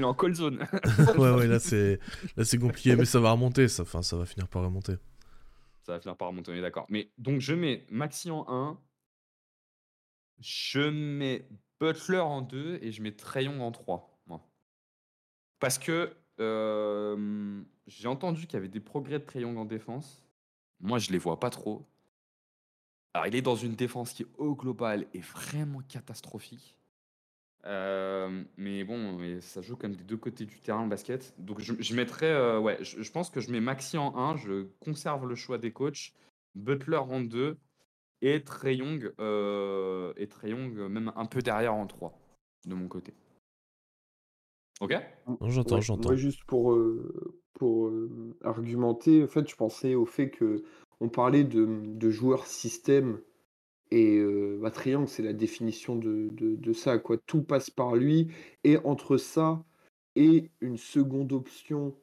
est 0.00 0.02
en 0.02 0.14
call 0.14 0.34
zone. 0.34 0.66
ouais, 1.18 1.30
ouais, 1.34 1.46
là 1.46 1.58
c'est 1.58 2.00
là 2.38 2.44
c'est 2.44 2.56
compliqué, 2.58 2.96
mais 2.96 3.04
ça 3.04 3.20
va 3.20 3.32
remonter. 3.32 3.68
Ça, 3.68 3.82
enfin, 3.82 4.00
ça 4.00 4.16
va 4.16 4.24
finir 4.24 4.48
par 4.48 4.62
remonter. 4.62 4.94
Ça 5.82 5.92
va 5.92 6.00
finir 6.00 6.16
par 6.16 6.28
remonter, 6.28 6.52
on 6.52 6.54
est 6.54 6.62
d'accord. 6.62 6.86
Mais 6.88 7.10
donc 7.18 7.40
je 7.42 7.52
mets 7.52 7.84
Maxi 7.90 8.30
en 8.30 8.46
1, 8.48 8.78
je 10.40 10.88
mets 10.88 11.46
Butler 11.80 12.18
en 12.20 12.40
2 12.40 12.78
et 12.80 12.92
je 12.92 13.02
mets 13.02 13.12
Trayon 13.12 13.60
en 13.60 13.70
3. 13.70 14.18
Moi. 14.26 14.40
Parce 15.60 15.78
que 15.78 16.14
euh, 16.40 17.62
j'ai 17.86 18.08
entendu 18.08 18.42
qu'il 18.46 18.54
y 18.54 18.56
avait 18.56 18.68
des 18.68 18.80
progrès 18.80 19.18
de 19.18 19.24
Trayon 19.24 19.54
en 19.58 19.66
défense. 19.66 20.25
Moi, 20.80 20.98
je 20.98 21.10
les 21.10 21.18
vois 21.18 21.40
pas 21.40 21.50
trop. 21.50 21.86
Alors, 23.14 23.26
il 23.26 23.34
est 23.34 23.42
dans 23.42 23.56
une 23.56 23.74
défense 23.74 24.12
qui, 24.12 24.26
au 24.36 24.54
global, 24.54 25.06
est 25.14 25.20
vraiment 25.20 25.80
catastrophique. 25.88 26.76
Euh, 27.64 28.44
mais 28.56 28.84
bon, 28.84 29.14
mais 29.18 29.40
ça 29.40 29.60
joue 29.60 29.76
comme 29.76 29.96
des 29.96 30.04
deux 30.04 30.16
côtés 30.16 30.44
du 30.44 30.60
terrain 30.60 30.84
le 30.84 30.88
basket. 30.88 31.34
Donc 31.38 31.60
je, 31.60 31.74
je 31.80 31.94
mettrais, 31.96 32.30
euh, 32.30 32.60
ouais, 32.60 32.78
je, 32.82 33.02
je 33.02 33.10
pense 33.10 33.28
que 33.28 33.40
je 33.40 33.50
mets 33.50 33.60
Maxi 33.60 33.98
en 33.98 34.16
1, 34.16 34.36
je 34.36 34.68
conserve 34.78 35.26
le 35.26 35.34
choix 35.34 35.58
des 35.58 35.72
coachs, 35.72 36.12
Butler 36.54 36.98
en 36.98 37.20
2 37.20 37.58
et 38.22 38.44
Trey 38.44 38.76
Young, 38.76 39.12
euh, 39.18 40.12
et 40.16 40.28
Trae 40.28 40.50
Young, 40.50 40.74
même 40.88 41.12
un 41.16 41.26
peu 41.26 41.42
derrière 41.42 41.74
en 41.74 41.86
3 41.86 42.16
de 42.66 42.74
mon 42.74 42.86
côté. 42.86 43.14
Ok? 44.80 44.94
Non, 45.26 45.38
j'entends, 45.48 45.74
Ouais, 45.76 45.82
j'entends. 45.82 46.08
Moi, 46.10 46.16
juste 46.16 46.44
pour, 46.44 46.72
euh, 46.72 47.40
pour 47.56 47.88
euh, 47.88 48.36
argumenter, 48.44 49.24
en 49.24 49.26
fait, 49.26 49.48
je 49.48 49.56
pensais 49.56 49.94
au 49.94 50.04
fait 50.04 50.30
que 50.30 50.62
on 51.00 51.08
parlait 51.08 51.44
de, 51.44 51.66
de 51.84 52.10
joueurs 52.10 52.46
système 52.46 53.20
et 53.90 54.18
euh, 54.18 54.58
bah, 54.60 54.70
Trae 54.70 55.06
c'est 55.06 55.22
la 55.22 55.32
définition 55.32 55.96
de, 55.96 56.28
de, 56.32 56.56
de 56.56 56.72
ça, 56.72 56.98
quoi. 56.98 57.16
Tout 57.26 57.42
passe 57.42 57.70
par 57.70 57.96
lui 57.96 58.28
et 58.64 58.78
entre 58.84 59.16
ça 59.16 59.64
et 60.16 60.50
une 60.60 60.76
seconde 60.76 61.32
option 61.32 61.94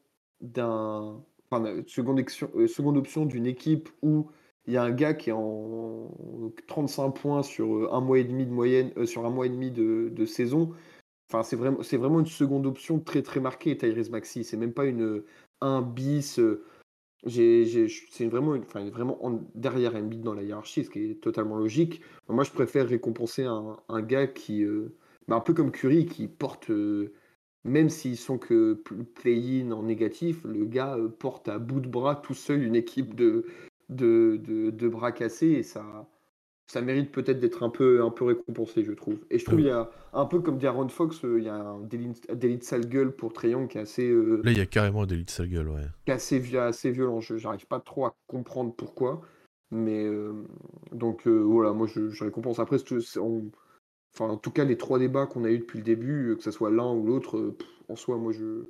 d'un, 0.42 1.22
enfin, 1.50 1.84
seconde, 1.88 2.24
euh, 2.56 2.68
seconde 2.68 2.98
option 2.98 3.26
d'une 3.26 3.46
équipe 3.46 3.90
où 4.02 4.30
il 4.66 4.74
y 4.74 4.78
a 4.78 4.84
un 4.84 4.92
gars 4.92 5.14
qui 5.14 5.30
est 5.30 5.34
en 5.34 6.10
35 6.68 7.12
points 7.12 7.44
sur 7.44 7.94
un 7.94 8.02
mois 8.02 8.20
et 8.20 8.24
demi 8.24 8.46
de 8.46 8.52
moyenne, 8.52 9.06
sur 9.06 9.26
un 9.26 9.30
mois 9.30 9.46
et 9.46 9.50
demi 9.50 9.72
de, 9.72 10.10
de 10.10 10.26
saison. 10.26 10.72
Enfin, 11.30 11.44
c'est 11.44 11.56
vraiment, 11.56 11.82
c'est 11.84 11.98
vraiment 11.98 12.20
une 12.20 12.28
seconde 12.28 12.66
option 12.66 13.00
très 13.00 13.22
très 13.24 13.40
marquée, 13.40 13.76
Tyrese 13.78 14.10
Maxi. 14.10 14.44
C'est 14.44 14.58
même 14.58 14.74
pas 14.74 14.86
une 14.86 15.24
1 15.62 15.82
bis. 15.82 16.40
euh, 16.40 16.64
c'est 17.26 18.28
vraiment, 18.28 18.54
enfin, 18.58 18.90
vraiment 18.90 19.24
en- 19.26 19.42
derrière 19.56 19.94
dans 20.04 20.34
la 20.34 20.44
hiérarchie, 20.44 20.84
ce 20.84 20.90
qui 20.90 21.12
est 21.12 21.16
totalement 21.22 21.58
logique. 21.58 22.02
Moi, 22.30 22.44
je 22.44 22.52
préfère 22.52 22.88
récompenser 22.88 23.44
un, 23.46 23.78
un 23.90 24.02
gars 24.02 24.28
qui, 24.28 24.64
euh, 24.64 24.96
bah, 25.28 25.36
un 25.38 25.40
peu 25.42 25.54
comme 25.54 25.72
Curry, 25.72 26.06
qui 26.06 26.28
porte, 26.28 26.70
euh, 26.70 27.14
même 27.64 27.90
s'ils 27.90 28.18
sont 28.18 28.38
que 28.38 28.74
pl- 28.74 29.06
play-in 29.06 29.72
en 29.72 29.84
négatif, 29.84 30.44
le 30.44 30.66
gars 30.66 30.98
euh, 30.98 31.08
porte 31.10 31.48
à 31.48 31.60
bout 31.60 31.80
de 31.80 31.88
bras 31.88 32.16
tout 32.18 32.34
seul 32.34 32.62
une 32.64 32.76
équipe 32.76 33.16
de, 33.16 33.46
de, 33.90 34.38
de, 34.46 34.70
de 34.72 34.88
bras 34.90 35.12
cassés 35.14 35.52
et 35.52 35.64
ça, 35.64 36.10
ça 36.68 36.82
mérite 36.82 37.12
peut-être 37.12 37.40
d'être 37.40 37.64
un 37.64 37.70
peu, 37.70 38.04
un 38.04 38.10
peu 38.10 38.26
récompensé, 38.26 38.84
je 38.84 38.94
trouve. 38.94 39.18
Et 39.30 39.38
je 39.40 39.46
trouve 39.46 39.58
Oui. 39.58 39.64
il 39.64 39.68
y 39.68 39.72
a 39.72 39.90
un 40.14 40.26
peu 40.26 40.40
comme 40.40 40.58
dit 40.58 40.66
Aaron 40.68 40.88
Fox, 40.90 41.24
euh, 41.26 41.38
il 41.40 41.46
y 41.46 41.50
a 41.50 41.56
un 41.56 41.80
délit, 41.82 42.14
un 42.30 42.36
délit 42.36 42.58
de 42.58 42.64
sale 42.64 42.88
gueule 42.88 43.12
pour 43.12 43.34
Trayon 43.34 43.68
qui 43.68 43.78
est 43.78 43.82
assez, 43.82 44.10
euh, 44.10 44.42
Là, 44.44 44.52
il 44.52 44.58
y 44.58 44.62
a 44.62 44.66
carrément 44.66 45.06
des 45.06 45.16
lits 45.18 45.26
de 45.26 45.30
sale 45.30 45.50
gueule, 45.50 45.70
ouais. 45.70 45.82
qui 46.06 46.12
est 46.12 46.16
assez, 46.16 46.58
assez 46.58 46.92
violent. 46.92 47.20
Je 47.20 47.36
n'arrive 47.36 47.68
pas 47.68 47.80
trop 47.80 48.06
à 48.06 48.16
comprendre 48.28 48.74
pourquoi. 48.76 49.22
Mais 49.72 50.06
euh, 50.06 50.34
donc 50.92 51.28
voilà, 51.28 51.74
moi 51.74 51.88
je, 51.88 52.10
je 52.10 52.24
récompense. 52.24 52.60
Après, 52.60 52.78
on- 53.20 53.50
enfin, 54.14 54.32
en 54.32 54.38
tout 54.38 54.52
cas, 54.52 54.64
les 54.64 54.78
trois 54.78 55.00
débats 55.00 55.26
qu'on 55.26 55.44
a 55.44 55.50
eu 55.52 55.60
depuis 55.60 55.80
le 55.80 55.84
début, 55.84 56.36
que 56.38 56.44
ce 56.44 56.52
soit 56.52 56.70
l'un 56.72 56.94
ou 56.94 57.06
l'autre, 57.06 57.56
en 57.90 57.96
soi, 57.96 58.18
moi 58.18 58.32
je 58.32 58.66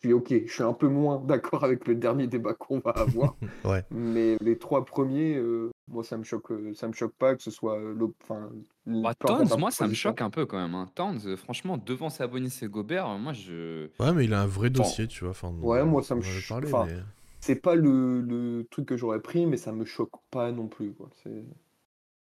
suis 0.00 0.12
ok. 0.12 0.34
Je 0.46 0.52
suis 0.52 0.62
un 0.62 0.72
peu 0.72 0.88
moins 0.88 1.18
d'accord 1.26 1.64
avec 1.64 1.86
le 1.86 1.94
dernier 1.94 2.26
débat 2.26 2.54
qu'on 2.54 2.78
va 2.80 2.90
avoir. 2.92 3.36
Ouais. 3.64 3.84
Mais 3.90 4.36
les 4.40 4.58
trois 4.58 4.84
premiers, 4.84 5.36
euh, 5.36 5.70
moi 5.88 6.02
ça 6.04 6.16
me 6.16 6.24
choque, 6.24 6.50
euh, 6.52 6.72
ça 6.74 6.88
me 6.88 6.92
choque 6.92 7.14
pas 7.18 7.34
que 7.36 7.42
ce 7.42 7.50
soit 7.50 7.78
euh, 7.78 7.94
enfin, 8.22 8.50
Bah, 8.86 9.14
Towns, 9.14 9.48
la 9.50 9.56
moi, 9.56 9.70
ça 9.70 9.86
me 9.86 9.94
choque 9.94 10.20
un 10.22 10.30
peu 10.30 10.46
quand 10.46 10.58
même. 10.58 10.74
Hein. 10.74 10.86
Towns, 10.94 11.20
euh, 11.26 11.36
franchement, 11.36 11.76
devant 11.78 12.08
Sabonis 12.10 12.58
et 12.62 12.68
Gobert, 12.68 13.06
moi, 13.18 13.32
je. 13.32 13.88
Ouais, 14.00 14.12
mais 14.12 14.24
il 14.24 14.32
a 14.34 14.42
un 14.42 14.46
vrai 14.46 14.70
Bon. 14.70 14.82
dossier, 14.82 15.06
tu 15.06 15.20
vois. 15.24 15.30
Enfin, 15.30 15.52
Ouais, 15.60 15.84
moi, 15.84 16.02
ça 16.02 16.14
me 16.14 16.20
en 16.20 16.24
avait 16.24 16.32
ch- 16.32 16.48
parlé, 16.48 16.66
enfin, 16.72 16.86
mais- 16.86 17.02
C'est 17.40 17.56
pas 17.62 17.74
le, 17.74 18.20
le 18.20 18.64
truc 18.70 18.86
que 18.86 18.96
j'aurais 18.96 19.20
pris, 19.20 19.46
mais 19.46 19.56
ça 19.56 19.72
me 19.72 19.84
choque 19.84 20.10
pas 20.30 20.52
non 20.52 20.68
plus. 20.68 20.92
Quoi. 20.92 21.08
C'est- 21.22 21.44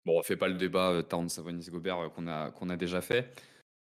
Bon, 0.05 0.17
on 0.17 0.23
fait 0.23 0.37
pas 0.37 0.47
le 0.47 0.55
débat 0.55 0.91
euh, 0.91 1.01
Town 1.01 1.27
Savonis 1.29 1.67
Gobert 1.69 2.09
qu'on 2.15 2.27
a, 2.27 2.51
qu'on 2.51 2.69
a 2.69 2.77
déjà 2.77 3.01
fait. 3.01 3.31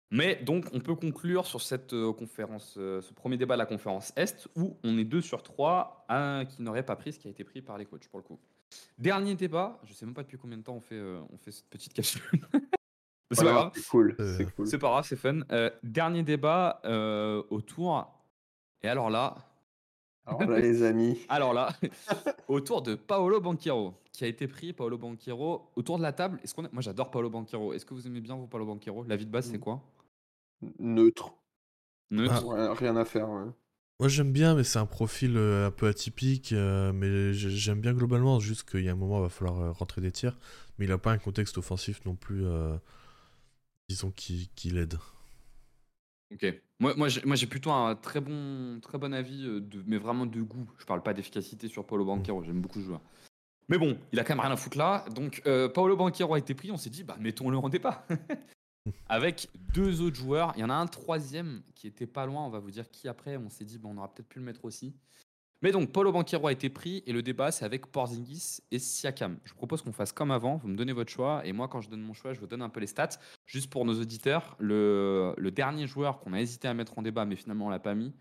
Mais 0.09 0.35
donc, 0.37 0.65
on 0.71 0.79
peut 0.79 0.95
conclure 0.95 1.45
sur 1.45 1.61
cette 1.61 1.91
euh, 1.93 2.13
conférence, 2.13 2.75
euh, 2.77 3.01
ce 3.01 3.13
premier 3.13 3.35
débat 3.37 3.55
de 3.55 3.59
la 3.59 3.65
conférence 3.65 4.13
Est, 4.15 4.47
où 4.55 4.77
on 4.83 4.97
est 4.97 5.03
deux 5.03 5.19
sur 5.21 5.43
trois 5.43 6.05
un 6.07 6.45
qui 6.45 6.61
n'aurait 6.61 6.85
pas 6.85 6.95
pris 6.95 7.11
ce 7.13 7.19
qui 7.19 7.27
a 7.27 7.31
été 7.31 7.43
pris 7.43 7.61
par 7.61 7.77
les 7.77 7.85
coachs, 7.85 8.07
pour 8.07 8.19
le 8.19 8.23
coup. 8.23 8.39
Dernier 8.97 9.35
débat, 9.35 9.79
je 9.83 9.93
sais 9.93 10.05
même 10.05 10.15
pas 10.15 10.23
depuis 10.23 10.37
combien 10.37 10.57
de 10.57 10.63
temps 10.63 10.75
on 10.75 10.81
fait, 10.81 10.95
euh, 10.95 11.19
on 11.33 11.37
fait 11.37 11.51
cette 11.51 11.67
petite 11.69 11.93
capsule. 11.93 12.21
c'est 12.31 12.49
pas 12.51 12.69
Voilà, 13.43 13.51
grave, 13.53 13.71
c'est 13.75 13.87
cool. 13.89 14.15
C'est 14.17 14.55
cool. 14.55 14.67
c'est 14.67 14.77
pas 14.77 14.87
grave, 14.89 15.05
c'est 15.07 15.15
fun. 15.17 15.39
Euh, 15.51 15.69
dernier 15.83 16.23
débat 16.23 16.79
euh, 16.85 17.43
autour. 17.49 18.07
Et 18.83 18.87
alors 18.87 19.09
là, 19.09 19.35
Alors 20.25 20.43
là, 20.45 20.59
les 20.59 20.83
amis. 20.83 21.19
alors 21.29 21.53
là, 21.53 21.73
autour 22.47 22.81
de 22.81 22.95
Paolo 22.95 23.41
Banquero, 23.41 23.93
qui 24.13 24.23
a 24.23 24.27
été 24.27 24.47
pris, 24.47 24.71
Paolo 24.71 24.97
Banquero, 24.97 25.69
autour 25.75 25.97
de 25.97 26.03
la 26.03 26.13
table. 26.13 26.39
Est-ce 26.43 26.53
qu'on 26.53 26.63
a- 26.63 26.69
Moi, 26.71 26.81
j'adore 26.81 27.11
Paolo 27.11 27.29
Banquero. 27.29 27.73
Est-ce 27.73 27.85
que 27.85 27.93
vous 27.93 28.07
aimez 28.07 28.21
bien, 28.21 28.35
vous, 28.35 28.47
Paolo 28.47 28.65
Banquero? 28.65 29.03
La 29.03 29.17
vie 29.17 29.25
de 29.25 29.31
base, 29.31 29.47
c'est 29.51 29.57
Mm. 29.57 29.61
quoi? 29.61 29.81
Neutre. 30.79 31.33
Neutre 32.11 32.45
Ouais, 32.45 32.67
rien 32.73 32.95
à 32.95 33.05
faire. 33.05 33.29
ouais. 33.29 33.45
Moi 33.99 34.09
j'aime 34.09 34.31
bien, 34.31 34.53
mais 34.55 34.63
c'est 34.63 34.77
un 34.79 34.85
profil 34.85 35.37
euh, 35.37 35.67
un 35.67 35.71
peu 35.71 35.87
atypique. 35.87 36.53
euh, 36.53 36.93
mais 36.93 37.33
j'ai- 37.33 37.49
j'aime 37.49 37.81
bien 37.81 37.93
globalement, 37.93 38.39
juste 38.39 38.69
qu'il 38.69 38.83
y 38.83 38.89
a 38.89 38.91
un 38.91 38.95
moment, 38.95 39.19
il 39.19 39.23
va 39.23 39.29
falloir 39.29 39.59
euh, 39.59 39.71
rentrer 39.71 40.01
des 40.01 40.11
tirs. 40.11 40.37
Mais 40.77 40.85
il 40.85 40.89
n'a 40.89 40.97
pas 40.99 41.11
un 41.11 41.17
contexte 41.17 41.57
offensif 41.57 42.05
non 42.05 42.15
plus, 42.15 42.45
euh, 42.45 42.77
disons, 43.89 44.11
qui, 44.11 44.49
qui 44.55 44.69
l'aide. 44.69 44.99
Ok. 46.31 46.45
Moi, 46.79 46.93
moi, 46.95 47.07
j'ai, 47.07 47.47
plutôt 47.47 47.71
un 47.71 47.95
très 47.95 48.21
bon, 48.21 48.79
très 48.81 48.97
bon 48.99 49.13
avis, 49.13 49.43
de, 49.43 49.83
mais 49.87 49.97
vraiment 49.97 50.25
de 50.27 50.41
goût. 50.41 50.69
Je 50.77 50.85
parle 50.85 51.01
pas 51.01 51.13
d'efficacité 51.13 51.67
sur 51.67 51.85
Paolo 51.87 52.05
Banquero. 52.05 52.43
J'aime 52.43 52.61
beaucoup 52.61 52.79
ce 52.79 52.85
joueur. 52.85 53.01
Mais 53.69 53.77
bon, 53.79 53.97
il 54.11 54.19
a 54.19 54.23
quand 54.23 54.35
même 54.35 54.41
rien 54.41 54.51
à 54.51 54.57
foutre 54.57 54.77
là. 54.77 55.05
Donc, 55.15 55.41
euh, 55.47 55.69
Paolo 55.69 55.95
Banquero 55.97 56.35
a 56.35 56.39
été 56.39 56.53
pris. 56.53 56.69
On 56.71 56.77
s'est 56.77 56.89
dit, 56.91 57.03
bah, 57.03 57.17
mettons-le 57.19 57.57
en 57.57 57.69
débat. 57.69 58.05
Avec 59.09 59.49
deux 59.73 60.01
autres 60.01 60.15
joueurs. 60.15 60.53
Il 60.55 60.61
y 60.61 60.63
en 60.63 60.69
a 60.69 60.75
un 60.75 60.87
troisième 60.87 61.61
qui 61.75 61.87
était 61.87 62.07
pas 62.07 62.25
loin. 62.25 62.45
On 62.45 62.49
va 62.49 62.59
vous 62.59 62.71
dire 62.71 62.89
qui 62.89 63.07
après. 63.07 63.37
On 63.37 63.49
s'est 63.49 63.65
dit, 63.65 63.77
bah, 63.77 63.89
on 63.91 63.97
aura 63.97 64.13
peut-être 64.13 64.29
pu 64.29 64.39
le 64.39 64.45
mettre 64.45 64.65
aussi. 64.65 64.93
Mais 65.63 65.71
donc, 65.71 65.91
Paulo 65.91 66.11
Banquero 66.11 66.47
a 66.47 66.51
été 66.51 66.69
pris 66.69 67.03
et 67.07 67.13
le 67.13 67.23
débat, 67.23 67.51
c'est 67.51 67.65
avec 67.65 67.87
Porzingis 67.87 68.59
et 68.71 68.77
Siakam. 68.77 69.39
Je 69.43 69.51
vous 69.51 69.57
propose 69.57 69.81
qu'on 69.81 69.91
fasse 69.91 70.11
comme 70.11 70.29
avant. 70.29 70.57
Vous 70.57 70.67
me 70.67 70.75
donnez 70.75 70.93
votre 70.93 71.11
choix 71.11 71.43
et 71.45 71.51
moi, 71.51 71.67
quand 71.67 71.81
je 71.81 71.89
donne 71.89 72.01
mon 72.01 72.13
choix, 72.13 72.33
je 72.33 72.39
vous 72.39 72.45
donne 72.45 72.61
un 72.61 72.69
peu 72.69 72.79
les 72.79 72.87
stats. 72.87 73.17
Juste 73.47 73.71
pour 73.71 73.83
nos 73.83 73.99
auditeurs, 73.99 74.55
le, 74.59 75.33
dernier 75.51 75.87
joueur 75.87 76.19
qu'on 76.19 76.33
a 76.33 76.41
hésité 76.41 76.67
à 76.67 76.75
mettre 76.75 76.99
en 76.99 77.01
débat, 77.01 77.25
mais 77.25 77.35
finalement 77.35 77.67
on 77.67 77.69
l'a 77.69 77.79
pas 77.79 77.95
mis. 77.95 78.13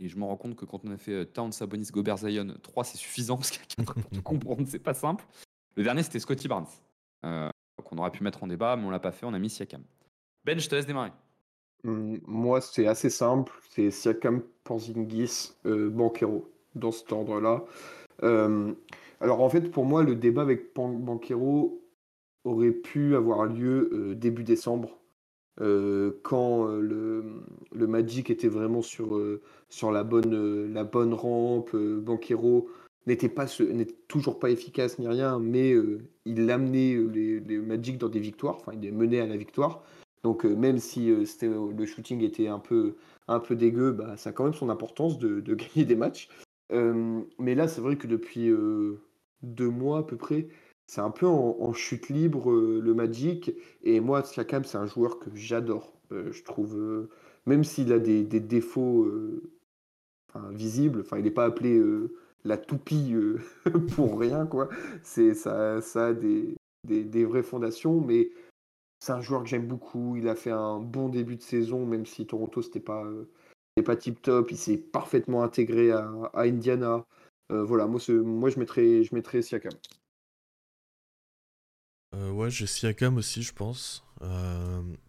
Et 0.00 0.08
je 0.08 0.16
me 0.16 0.24
rends 0.24 0.36
compte 0.36 0.56
que 0.56 0.64
quand 0.64 0.84
on 0.84 0.90
a 0.90 0.96
fait 0.96 1.12
euh, 1.12 1.24
Towns, 1.24 1.52
Sabonis, 1.52 1.90
Gobert, 1.92 2.16
Zion, 2.16 2.56
3 2.60 2.82
c'est 2.82 2.96
suffisant 2.98 3.36
parce 3.38 3.52
qu'à 3.52 3.62
4 3.76 3.94
pour 3.94 4.10
tout 4.10 4.22
comprendre, 4.22 4.64
c'est 4.66 4.80
pas 4.80 4.94
simple. 4.94 5.24
Le 5.76 5.84
dernier 5.84 6.02
c'était 6.02 6.18
Scotty 6.18 6.48
Barnes, 6.48 6.66
euh, 7.24 7.48
qu'on 7.84 7.98
aurait 7.98 8.10
pu 8.10 8.24
mettre 8.24 8.42
en 8.42 8.48
débat, 8.48 8.74
mais 8.74 8.84
on 8.84 8.90
l'a 8.90 8.98
pas 8.98 9.12
fait, 9.12 9.26
on 9.26 9.34
a 9.34 9.38
mis 9.38 9.50
Siakam. 9.50 9.84
Ben, 10.44 10.58
je 10.58 10.68
te 10.68 10.74
laisse 10.74 10.86
démarrer. 10.86 11.12
Hum, 11.84 12.18
Moi, 12.26 12.60
c'est 12.60 12.86
assez 12.86 13.10
simple. 13.10 13.52
C'est 13.70 13.90
Siakam, 13.90 14.42
Porzingis, 14.64 15.52
euh, 15.66 15.90
Banquero, 15.90 16.50
dans 16.74 16.90
cet 16.92 17.12
ordre-là. 17.12 17.64
Euh, 18.22 18.72
alors, 19.20 19.40
en 19.42 19.48
fait, 19.48 19.70
pour 19.70 19.84
moi, 19.84 20.02
le 20.02 20.14
débat 20.16 20.42
avec 20.42 20.74
Pan- 20.74 20.88
Banquero 20.88 21.82
aurait 22.44 22.72
pu 22.72 23.14
avoir 23.14 23.46
lieu 23.46 23.88
euh, 23.92 24.14
début 24.14 24.42
décembre, 24.42 24.98
euh, 25.60 26.12
quand 26.24 26.66
euh, 26.68 26.80
le, 27.72 27.86
Magic 27.86 28.30
était 28.30 28.48
vraiment 28.48 28.82
sur, 28.82 29.20
sur 29.68 29.92
la, 29.92 30.02
bonne, 30.02 30.72
la 30.72 30.84
bonne 30.84 31.14
rampe. 31.14 31.76
Banquero 31.76 32.68
n'était 33.06 33.32
n'était 33.72 33.94
toujours 34.08 34.38
pas 34.38 34.50
efficace 34.50 34.98
ni 34.98 35.06
rien, 35.08 35.38
mais 35.38 35.74
il 36.24 36.50
amenait 36.50 36.94
les, 36.94 37.40
les 37.40 37.58
Magic 37.58 37.98
dans 37.98 38.08
des 38.08 38.20
victoires, 38.20 38.56
enfin, 38.56 38.72
il 38.74 38.80
les 38.80 38.92
menait 38.92 39.20
à 39.20 39.26
la 39.26 39.36
victoire. 39.36 39.82
Donc, 40.24 40.44
euh, 40.44 40.54
même 40.54 40.78
si 40.78 41.10
euh, 41.10 41.24
euh, 41.42 41.72
le 41.76 41.86
shooting 41.86 42.22
était 42.22 42.46
un 42.48 42.58
peu, 42.58 42.94
un 43.28 43.40
peu 43.40 43.56
dégueu, 43.56 43.92
bah, 43.92 44.16
ça 44.16 44.30
a 44.30 44.32
quand 44.32 44.44
même 44.44 44.54
son 44.54 44.70
importance 44.70 45.18
de, 45.18 45.40
gagner 45.54 45.84
des 45.84 45.96
matchs. 45.96 46.28
Mais 47.38 47.54
là, 47.54 47.68
c'est 47.68 47.82
vrai 47.82 47.96
que 47.96 48.06
depuis 48.06 48.50
deux 49.42 49.68
mois 49.68 49.98
à 49.98 50.02
peu 50.04 50.16
près, 50.16 50.48
c'est 50.86 51.02
un 51.02 51.10
peu 51.10 51.26
en, 51.26 51.72
chute 51.74 52.08
libre 52.08 52.50
le 52.50 52.94
Magic. 52.94 53.52
Et 53.82 54.00
moi, 54.00 54.22
Siakam, 54.22 54.64
c'est 54.64 54.78
un 54.78 54.86
joueur 54.86 55.18
que 55.18 55.28
j'adore. 55.34 55.92
Je 56.10 56.42
trouve, 56.42 57.08
même 57.44 57.62
s'il 57.62 57.92
a 57.92 57.98
des, 57.98 58.24
défauts 58.24 59.06
visibles, 60.52 61.00
enfin, 61.02 61.18
il 61.18 61.24
n'est 61.24 61.30
pas 61.30 61.44
appelé 61.44 61.78
la 62.46 62.56
toupie 62.56 63.14
pour 63.94 64.18
rien, 64.18 64.46
quoi. 64.46 64.70
C'est, 65.02 65.34
ça, 65.34 65.82
ça 65.82 66.06
a 66.06 66.12
des, 66.14 66.54
des, 66.88 67.04
des 67.04 67.26
vraies 67.26 67.42
fondations, 67.42 68.00
mais 68.00 68.30
c'est 69.02 69.10
un 69.10 69.20
joueur 69.20 69.42
que 69.42 69.48
j'aime 69.48 69.66
beaucoup. 69.66 70.14
Il 70.14 70.28
a 70.28 70.36
fait 70.36 70.52
un 70.52 70.78
bon 70.78 71.08
début 71.08 71.34
de 71.34 71.42
saison, 71.42 71.84
même 71.84 72.06
si 72.06 72.24
Toronto, 72.24 72.62
c'était 72.62 72.78
pas, 72.78 73.04
euh, 73.04 73.28
pas 73.84 73.96
tip 73.96 74.22
top. 74.22 74.52
Il 74.52 74.56
s'est 74.56 74.76
parfaitement 74.76 75.42
intégré 75.42 75.90
à, 75.90 76.08
Indiana. 76.34 77.04
Euh, 77.50 77.64
voilà, 77.64 77.88
moi, 77.88 78.00
moi 78.08 78.48
je, 78.48 78.60
mettrais, 78.60 79.02
je 79.02 79.12
mettrais 79.12 79.42
Siakam. 79.42 79.72
Euh, 82.14 82.30
ouais, 82.30 82.48
j'ai 82.48 82.68
Siakam 82.68 83.16
aussi, 83.16 83.42
je 83.42 83.52
pense. 83.52 84.04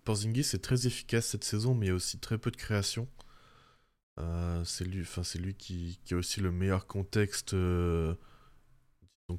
Porzingis 0.06 0.56
est 0.56 0.64
très 0.64 0.88
efficace 0.88 1.28
cette 1.28 1.44
saison, 1.44 1.76
mais 1.76 1.86
il 1.86 1.90
y 1.90 1.92
a 1.92 1.96
aussi 1.96 2.18
très 2.18 2.40
peu 2.40 2.50
de 2.50 2.58
création. 2.58 3.08
C'est 4.66 4.86
lui, 4.86 5.06
lui 5.36 5.54
qui, 5.54 6.00
qui 6.04 6.16
a 6.16 6.18
aussi 6.18 6.42
le 6.42 6.52
meilleur 6.52 6.88
contexte 6.88 7.56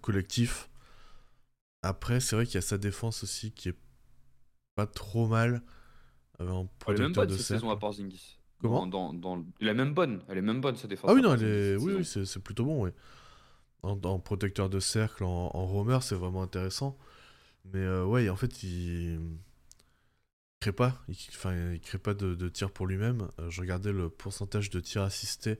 collectif. 0.00 0.70
Après, 1.82 2.20
c'est 2.20 2.37
vrai 2.37 2.46
qu'il 2.46 2.54
y 2.54 2.58
a 2.58 2.62
sa 2.62 2.78
défense 2.78 3.25
aussi 3.25 3.50
qui 3.50 3.70
est 3.70 3.76
pas 4.75 4.87
trop 4.87 5.26
mal 5.28 5.62
euh, 6.40 6.49
en 6.49 6.69
Elle 6.87 6.97
est 6.97 6.99
même 6.99 7.12
protecteur 7.12 7.26
bonne 7.26 7.31
de 7.31 7.37
cette 7.37 7.47
cercle. 7.47 7.61
saison 7.61 7.71
à 7.71 7.76
Porzingis. 7.78 8.38
Comment 8.61 8.87
dans, 8.87 9.12
dans, 9.12 9.12
dans- 9.37 9.45
Elle 9.61 9.69
est 9.69 9.75
même 9.75 9.95
bonne, 9.95 10.23
elle 10.28 10.38
est 10.38 10.43
même 10.43 10.61
bonne 10.61 10.76
cette 10.76 10.90
défense. 10.90 11.11
Ah 11.11 11.14
oui, 11.14 11.23
non, 11.23 11.35
elle 11.35 11.43
est... 11.45 11.76
oui, 11.76 11.93
oui, 11.99 12.04
c'est 12.04 12.25
c'est 12.25 12.40
plutôt 12.40 12.64
bon, 12.64 12.85
oui. 12.85 12.90
En, 13.83 14.00
en 14.04 14.19
protecteur 14.19 14.71
de 14.71 14.81
cercle, 14.81 15.25
en, 15.25 15.50
en 15.54 15.66
roamer, 15.66 15.99
c'est 16.02 16.14
vraiment 16.14 16.43
intéressant. 16.43 16.99
Mais 17.73 17.81
euh, 17.81 18.04
ouais, 18.04 18.28
en 18.31 18.37
fait, 18.37 18.62
il 18.62 19.21
crée 20.61 20.73
pas, 20.73 21.02
il, 21.09 21.16
enfin, 21.31 21.73
il 21.73 21.81
crée 21.81 21.99
pas 21.99 22.14
de, 22.14 22.35
de 22.35 22.49
tir 22.49 22.71
pour 22.71 22.87
lui-même. 22.87 23.28
Euh, 23.38 23.50
je 23.50 23.61
regardais 23.61 23.93
le 23.93 24.09
pourcentage 24.09 24.71
de 24.71 24.81
tirs 24.81 25.02
assistés, 25.02 25.59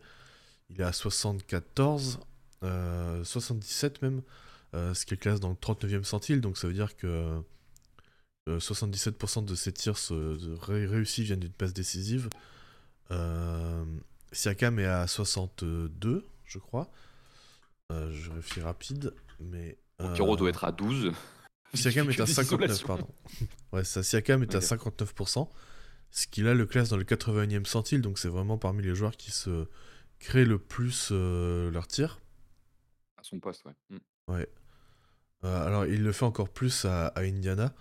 il 0.71 0.81
est 0.81 0.85
à 0.85 0.93
74, 0.93 2.21
euh, 2.65 3.25
77 3.25 4.03
même, 4.03 4.23
euh, 4.75 4.95
ce 4.95 5.07
qui 5.07 5.15
est 5.15 5.19
classe 5.19 5.41
dans 5.41 5.51
le 5.51 5.57
39e 5.57 6.05
centile, 6.05 6.41
donc 6.41 6.57
ça 6.59 6.69
veut 6.69 6.75
dire 6.75 6.97
que 6.97 7.41
euh, 8.49 8.59
77% 8.59 9.45
de 9.45 9.55
ses 9.55 9.73
tirs 9.73 9.99
se, 9.99 10.15
de 10.15 10.55
ré- 10.55 10.87
réussis 10.87 11.23
viennent 11.23 11.41
d'une 11.41 11.53
passe 11.53 11.73
décisive. 11.73 12.29
Euh, 13.11 13.85
Siakam 14.33 14.79
est 14.79 14.87
à 14.87 15.07
62, 15.07 16.27
je 16.45 16.59
crois. 16.59 16.91
Euh, 17.93 18.11
je 18.13 18.31
vérifie 18.31 18.61
rapide, 18.61 19.15
mais. 19.41 19.77
Euh, 20.01 20.15
doit 20.37 20.49
être 20.49 20.65
à 20.65 20.73
12. 20.73 21.13
Siakam 21.75 22.09
est 22.11 22.21
à 22.21 22.25
des 22.25 22.33
59, 22.33 22.71
isolations. 22.71 22.87
pardon. 22.87 23.09
Ouais, 23.73 23.85
ça, 23.85 24.03
Siakam 24.03 24.43
est 24.43 24.55
à 24.55 24.59
Ok. 24.59 24.65
59%, 24.65 25.49
ce 26.11 26.27
qui 26.27 26.43
là 26.43 26.55
le 26.55 26.67
classe 26.67 26.89
dans 26.91 26.97
le 26.97 27.05
81e 27.05 27.65
centile, 27.67 28.01
donc 28.03 28.19
c'est 28.19 28.29
vraiment 28.29 28.59
parmi 28.59 28.83
les 28.83 28.95
joueurs 28.95 29.17
qui 29.17 29.31
se 29.31 29.67
créent 30.21 30.45
le 30.45 30.59
plus 30.59 31.09
euh, 31.13 31.71
leur 31.71 31.87
tir. 31.87 32.21
À 33.19 33.23
son 33.23 33.41
poste, 33.41 33.65
ouais. 33.65 33.73
Mm. 33.91 33.97
Ouais. 34.33 34.49
Euh, 35.45 35.67
alors 35.67 35.85
il 35.87 36.03
le 36.03 36.13
fait 36.13 36.25
encore 36.25 36.49
plus 36.49 36.85
à, 36.85 37.09
à 37.09 37.21
Indiana, 37.23 37.75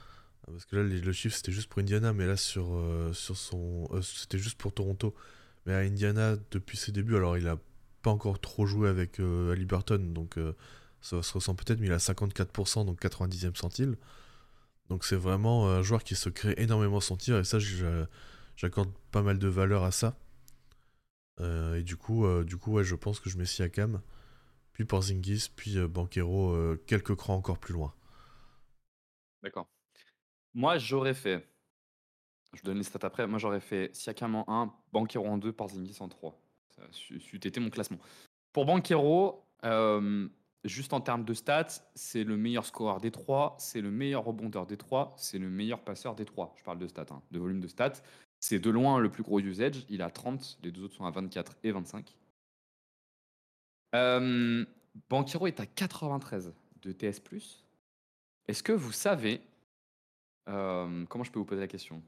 parce 0.52 0.66
que 0.66 0.76
là 0.76 0.84
le 0.84 1.12
chiffre 1.14 1.36
c'était 1.36 1.52
juste 1.52 1.70
pour 1.70 1.80
Indiana, 1.80 2.14
mais 2.14 2.26
là 2.28 2.38
sur, 2.38 2.74
euh, 2.74 3.14
sur 3.14 3.38
son... 3.38 3.88
euh, 3.92 4.02
c'était 4.02 4.38
juste 4.38 4.58
pour 4.58 4.74
Toronto. 4.74 5.14
Mais 5.66 5.74
à 5.74 5.80
Indiana, 5.80 6.36
depuis 6.52 6.78
ses 6.78 6.92
débuts, 6.92 7.16
alors 7.16 7.38
il 7.38 7.48
a 7.48 7.58
pas 8.02 8.12
encore 8.12 8.40
trop 8.40 8.66
joué 8.66 8.90
avec 8.90 9.20
euh, 9.20 9.54
Halliburton, 9.54 10.14
donc 10.14 10.38
euh, 10.38 10.54
ça 11.02 11.22
se 11.24 11.34
ressent 11.34 11.56
peut-être, 11.56 11.80
mais 11.80 11.88
il 11.88 11.94
a 11.94 12.00
54%, 12.00 12.86
donc 12.86 13.02
90e 13.02 13.56
centile. 13.56 13.98
Donc 14.90 15.06
c'est 15.06 15.16
vraiment 15.16 15.70
un 15.72 15.82
joueur 15.82 16.04
qui 16.04 16.16
se 16.16 16.30
crée 16.30 16.54
énormément 16.58 17.00
son 17.00 17.16
tir, 17.18 17.38
et 17.40 17.44
ça 17.46 17.58
j'accorde 18.58 18.92
pas 19.12 19.22
mal 19.22 19.40
de 19.40 19.48
valeur 19.48 19.84
à 19.84 19.92
ça. 19.92 20.18
Et 21.42 21.84
du 21.84 21.98
coup, 21.98 22.26
du 22.44 22.58
coup 22.58 22.74
ouais, 22.74 22.84
je 22.84 22.96
pense 22.96 23.20
que 23.20 23.30
je 23.30 23.38
mets 23.38 23.46
Siakam, 23.46 24.02
puis 24.74 24.86
Porzingis, 24.86 25.50
puis 25.56 25.78
Banquero 25.88 26.56
quelques 26.86 27.16
crans 27.16 27.36
encore 27.36 27.60
plus 27.60 27.74
loin. 27.74 27.94
D'accord. 29.42 29.73
Moi, 30.54 30.78
j'aurais 30.78 31.14
fait. 31.14 31.48
Je 32.54 32.62
donne 32.62 32.78
les 32.78 32.84
stats 32.84 33.06
après. 33.06 33.28
Moi, 33.28 33.40
j'aurais 33.40 33.60
fait 33.60 33.96
Siakam 33.96 34.36
en 34.36 34.46
1, 34.48 34.74
Banquero 34.92 35.26
en 35.26 35.38
2, 35.38 35.52
Porzingis 35.52 35.98
en 36.00 36.08
3. 36.08 36.40
Ça 36.76 36.84
c'eût 36.92 37.38
été 37.38 37.60
mon 37.60 37.70
classement. 37.70 38.00
Pour 38.52 38.66
Banquero, 38.66 39.44
euh, 39.66 40.28
juste 40.64 40.94
en 40.94 41.02
termes 41.02 41.26
de 41.26 41.34
stats, 41.34 41.82
c'est 41.96 42.24
le 42.24 42.38
meilleur 42.38 42.66
scoreur 42.66 43.00
des 43.00 43.12
trois, 43.12 43.56
c'est 43.60 43.82
le 43.82 43.92
meilleur 43.92 44.24
rebondeur 44.24 44.66
des 44.66 44.78
trois, 44.78 45.14
c'est 45.18 45.40
le 45.40 45.50
meilleur 45.50 45.82
passeur 45.82 46.16
des 46.16 46.26
trois. 46.26 46.54
Je 46.58 46.64
parle 46.64 46.80
de 46.80 46.88
stats, 46.88 47.06
hein, 47.12 47.22
de 47.32 47.40
volume 47.40 47.60
de 47.60 47.68
stats. 47.68 48.02
C'est 48.40 48.60
de 48.60 48.70
loin 48.70 49.00
le 49.00 49.10
plus 49.10 49.24
gros 49.24 49.40
usage. 49.40 49.86
Il 49.90 50.02
a 50.02 50.10
30, 50.10 50.60
les 50.64 50.72
deux 50.72 50.84
autres 50.84 50.96
sont 50.96 51.06
à 51.06 51.12
24 51.12 51.56
et 51.64 51.72
25. 51.72 52.16
Euh, 53.96 54.66
Banquero 55.10 55.48
est 55.48 55.60
à 55.60 55.66
93 55.66 56.54
de 56.82 56.92
TS+. 56.92 57.22
Est-ce 58.48 58.64
que 58.64 58.74
vous 58.74 58.92
savez. 58.92 59.42
Euh, 60.50 61.06
comment 61.10 61.24
je 61.24 61.32
peux 61.32 61.40
vous 61.40 61.46
poser 61.46 61.62
la 61.62 61.68
question? 61.68 62.02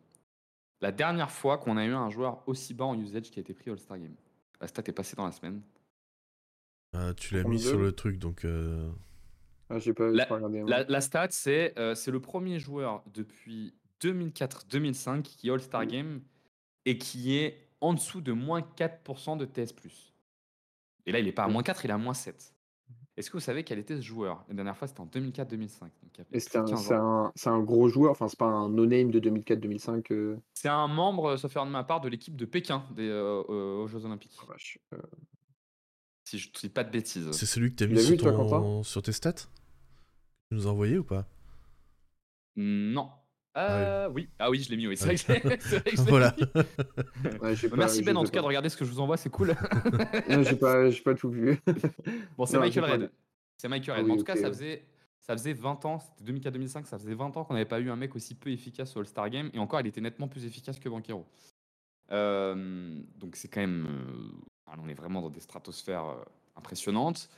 La 0.81 0.91
dernière 0.91 1.31
fois 1.31 1.57
qu'on 1.57 1.77
a 1.77 1.85
eu 1.85 1.93
un 1.93 2.09
joueur 2.09 2.43
aussi 2.47 2.73
bas 2.73 2.85
en 2.85 2.99
usage 2.99 3.31
qui 3.31 3.39
a 3.39 3.41
été 3.41 3.53
pris 3.53 3.71
All-Star 3.71 3.97
Game. 3.97 4.15
La 4.61 4.67
stat 4.67 4.83
est 4.85 4.91
passée 4.91 5.15
dans 5.15 5.25
la 5.25 5.31
semaine. 5.31 5.61
Ah, 6.93 7.13
tu 7.15 7.33
l'as 7.33 7.43
mis 7.43 7.57
32. 7.57 7.69
sur 7.69 7.79
le 7.79 7.91
truc, 7.91 8.17
donc. 8.19 8.45
euh, 8.45 8.89
Ah, 9.69 9.79
j'ai 9.79 9.93
pas, 9.93 10.09
La- 10.09 10.25
pas 10.25 10.35
regardé. 10.35 10.63
La, 10.67 10.83
la 10.83 11.01
stat, 11.01 11.27
c'est 11.31 11.77
euh, 11.79 11.95
c'est 11.95 12.11
le 12.11 12.19
premier 12.21 12.59
joueur 12.59 13.03
depuis 13.13 13.73
2004-2005 14.01 15.21
qui 15.23 15.47
est 15.47 15.51
All-Star 15.51 15.85
Game 15.85 16.21
et 16.85 16.97
qui 16.97 17.35
est 17.37 17.67
en 17.81 17.93
dessous 17.93 18.21
de 18.21 18.31
moins 18.31 18.61
4% 18.61 19.37
de 19.37 19.45
TS. 19.45 19.73
Et 21.05 21.11
là, 21.11 21.19
il 21.19 21.25
n'est 21.25 21.31
pas 21.31 21.43
à 21.43 21.47
moins 21.47 21.63
4, 21.63 21.85
il 21.85 21.91
est 21.91 21.93
à 21.93 21.97
moins 21.97 22.13
7. 22.13 22.53
Est-ce 23.17 23.29
que 23.31 23.37
vous 23.37 23.41
savez 23.43 23.63
quel 23.63 23.79
était 23.79 23.95
ce 23.95 24.01
joueur? 24.01 24.43
La 24.49 24.55
dernière 24.55 24.75
fois, 24.75 24.87
c'était 24.89 24.99
en 24.99 25.05
2004-2005. 25.05 25.79
donc 25.79 25.89
il 26.15 26.17
y 26.17 26.21
a 26.21 26.23
Et 26.23 26.25
plus 26.31 26.39
c'est 26.41 26.57
un, 26.57 26.65
15 26.65 26.83
c'est 26.85 26.93
ans. 26.95 27.25
un, 27.27 27.31
c'est 27.35 27.49
un 27.49 27.61
gros 27.61 27.87
joueur, 27.87 28.11
enfin, 28.11 28.27
c'est 28.27 28.37
pas 28.37 28.45
un 28.47 28.67
no-name 28.69 29.09
de 29.11 29.19
2004-2005. 29.19 30.11
euh, 30.11 30.37
C'est 30.53 30.67
un 30.67 30.87
membre, 30.87 31.37
sauf 31.37 31.55
erreur 31.55 31.65
de 31.65 31.71
ma 31.71 31.83
part, 31.85 32.01
de 32.01 32.09
l'équipe 32.09 32.35
de 32.35 32.45
Pékin 32.45 32.83
des, 32.93 33.07
euh, 33.07 33.41
euh, 33.49 33.83
aux 33.83 33.87
Jeux 33.87 34.03
Olympiques. 34.05 34.37
oh, 34.43 34.47
vache. 34.47 34.79
Euh, 34.93 34.97
Si 36.25 36.39
je 36.39 36.49
ne 36.49 36.53
dis 36.59 36.69
pas 36.69 36.83
de 36.83 36.89
bêtises. 36.91 37.31
C'est 37.31 37.45
celui 37.45 37.71
que 37.71 37.75
t'as 37.75 37.85
Tu 37.85 37.91
mis 37.91 37.95
l'as 37.97 38.01
sur, 38.01 38.11
vu, 38.11 38.17
ton- 38.17 38.83
sur 38.83 39.01
tes 39.01 39.11
stats? 39.13 39.33
Tu 39.33 39.47
nous 40.51 40.67
as 40.67 40.71
envoyé 40.71 40.97
ou 40.97 41.03
pas? 41.03 41.25
Non. 42.57 43.09
Ah 43.57 43.71
Euh, 43.71 44.09
oui. 44.09 44.27
Ah 44.37 44.49
oui, 44.49 44.59
je 44.61 44.69
l'ai 44.69 44.77
mis, 44.77 44.85
oui. 44.87 44.97
C'est 44.97 45.05
vrai 45.05 45.15
que 45.15 45.21
je 45.21 45.27
l'ai- 45.49 45.57
c'est 45.61 45.79
vrai 45.79 45.91
que 45.91 45.97
je 45.97 46.01
l'ai 46.03 46.09
Voilà. 46.09 46.35
mis. 46.37 46.43
ouais, 47.41 47.55
j'ai 47.55 47.69
pas- 47.69 47.77
Merci 47.77 48.03
Ben, 48.03 48.17
en 48.17 48.23
tout 48.23 48.31
cas, 48.31 48.41
de 48.41 48.45
regarder 48.45 48.67
ce 48.69 48.75
que 48.77 48.83
je 48.85 48.91
vous 48.91 48.99
envoie, 48.99 49.17
c'est 49.17 49.29
cool. 49.29 49.55
Non, 50.29 50.43
j'ai 50.43 50.55
pas, 50.57 50.89
j'ai 50.89 51.01
pas 51.01 51.13
tout 51.15 51.29
vu. 51.29 51.57
Bon, 52.37 52.45
c'est 52.45 52.57
Non, 52.57 52.63
Michael 52.63 52.83
pas 52.85 52.91
Red. 52.91 53.11
C'est 53.57 53.67
Michael 53.69 53.91
Ah 53.95 53.97
Red. 53.99 54.03
oui, 54.03 54.07
Mais 54.07 54.13
en 54.13 54.17
tout 54.17 54.21
ok, 54.21 54.27
cas, 54.27 54.35
ça 54.35 54.41
ouais. 54.43 54.47
faisait, 54.49 54.85
ça 55.21 55.33
faisait 55.37 55.53
20 55.53 55.85
ans, 55.85 55.99
c'était 55.99 56.31
2004-2005, 56.31 56.85
ça 56.85 56.97
faisait 56.99 57.13
20 57.15 57.35
ans 57.37 57.45
qu'on 57.45 57.53
n'avait 57.53 57.65
pas 57.65 57.79
eu 57.79 57.89
un 57.89 57.95
mec 57.95 58.13
aussi 58.15 58.35
peu 58.35 58.49
efficace 58.51 58.95
au 58.97 58.99
All-Star 58.99 59.29
Game. 59.29 59.49
Et 59.53 59.59
encore, 59.59 59.79
il 59.79 59.87
était 59.87 60.01
nettement 60.01 60.27
plus 60.27 60.45
efficace 60.45 60.77
que 60.79 60.89
Banquero. 60.89 61.25
Euh, 62.11 62.99
donc 63.17 63.35
c'est 63.35 63.47
quand 63.47 63.61
même... 63.61 63.87
euh, 63.87 64.75
on 64.77 64.87
est 64.89 64.93
vraiment 64.93 65.21
dans 65.21 65.29
des 65.29 65.39
stratosphères 65.39 66.05
euh, 66.05 66.15
impressionnantes. 66.55 67.29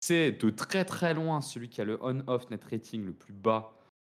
C'est 0.00 0.32
de 0.32 0.50
très 0.50 0.84
très 0.84 1.14
loin 1.14 1.40
celui 1.40 1.68
qui 1.68 1.80
a 1.80 1.84
le 1.84 1.98
on-off 2.02 2.50
net 2.50 2.62
rating 2.70 3.04
le 3.04 3.12
plus 3.12 3.32
bas 3.32 3.72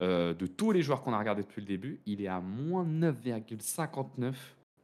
euh, 0.02 0.34
de 0.34 0.46
tous 0.46 0.72
les 0.72 0.82
joueurs 0.82 1.02
qu'on 1.02 1.12
a 1.12 1.18
regardé 1.18 1.42
depuis 1.42 1.60
le 1.60 1.66
début. 1.66 2.00
Il 2.06 2.20
est 2.20 2.28
à 2.28 2.40
moins 2.40 2.84
9,59. 2.84 4.34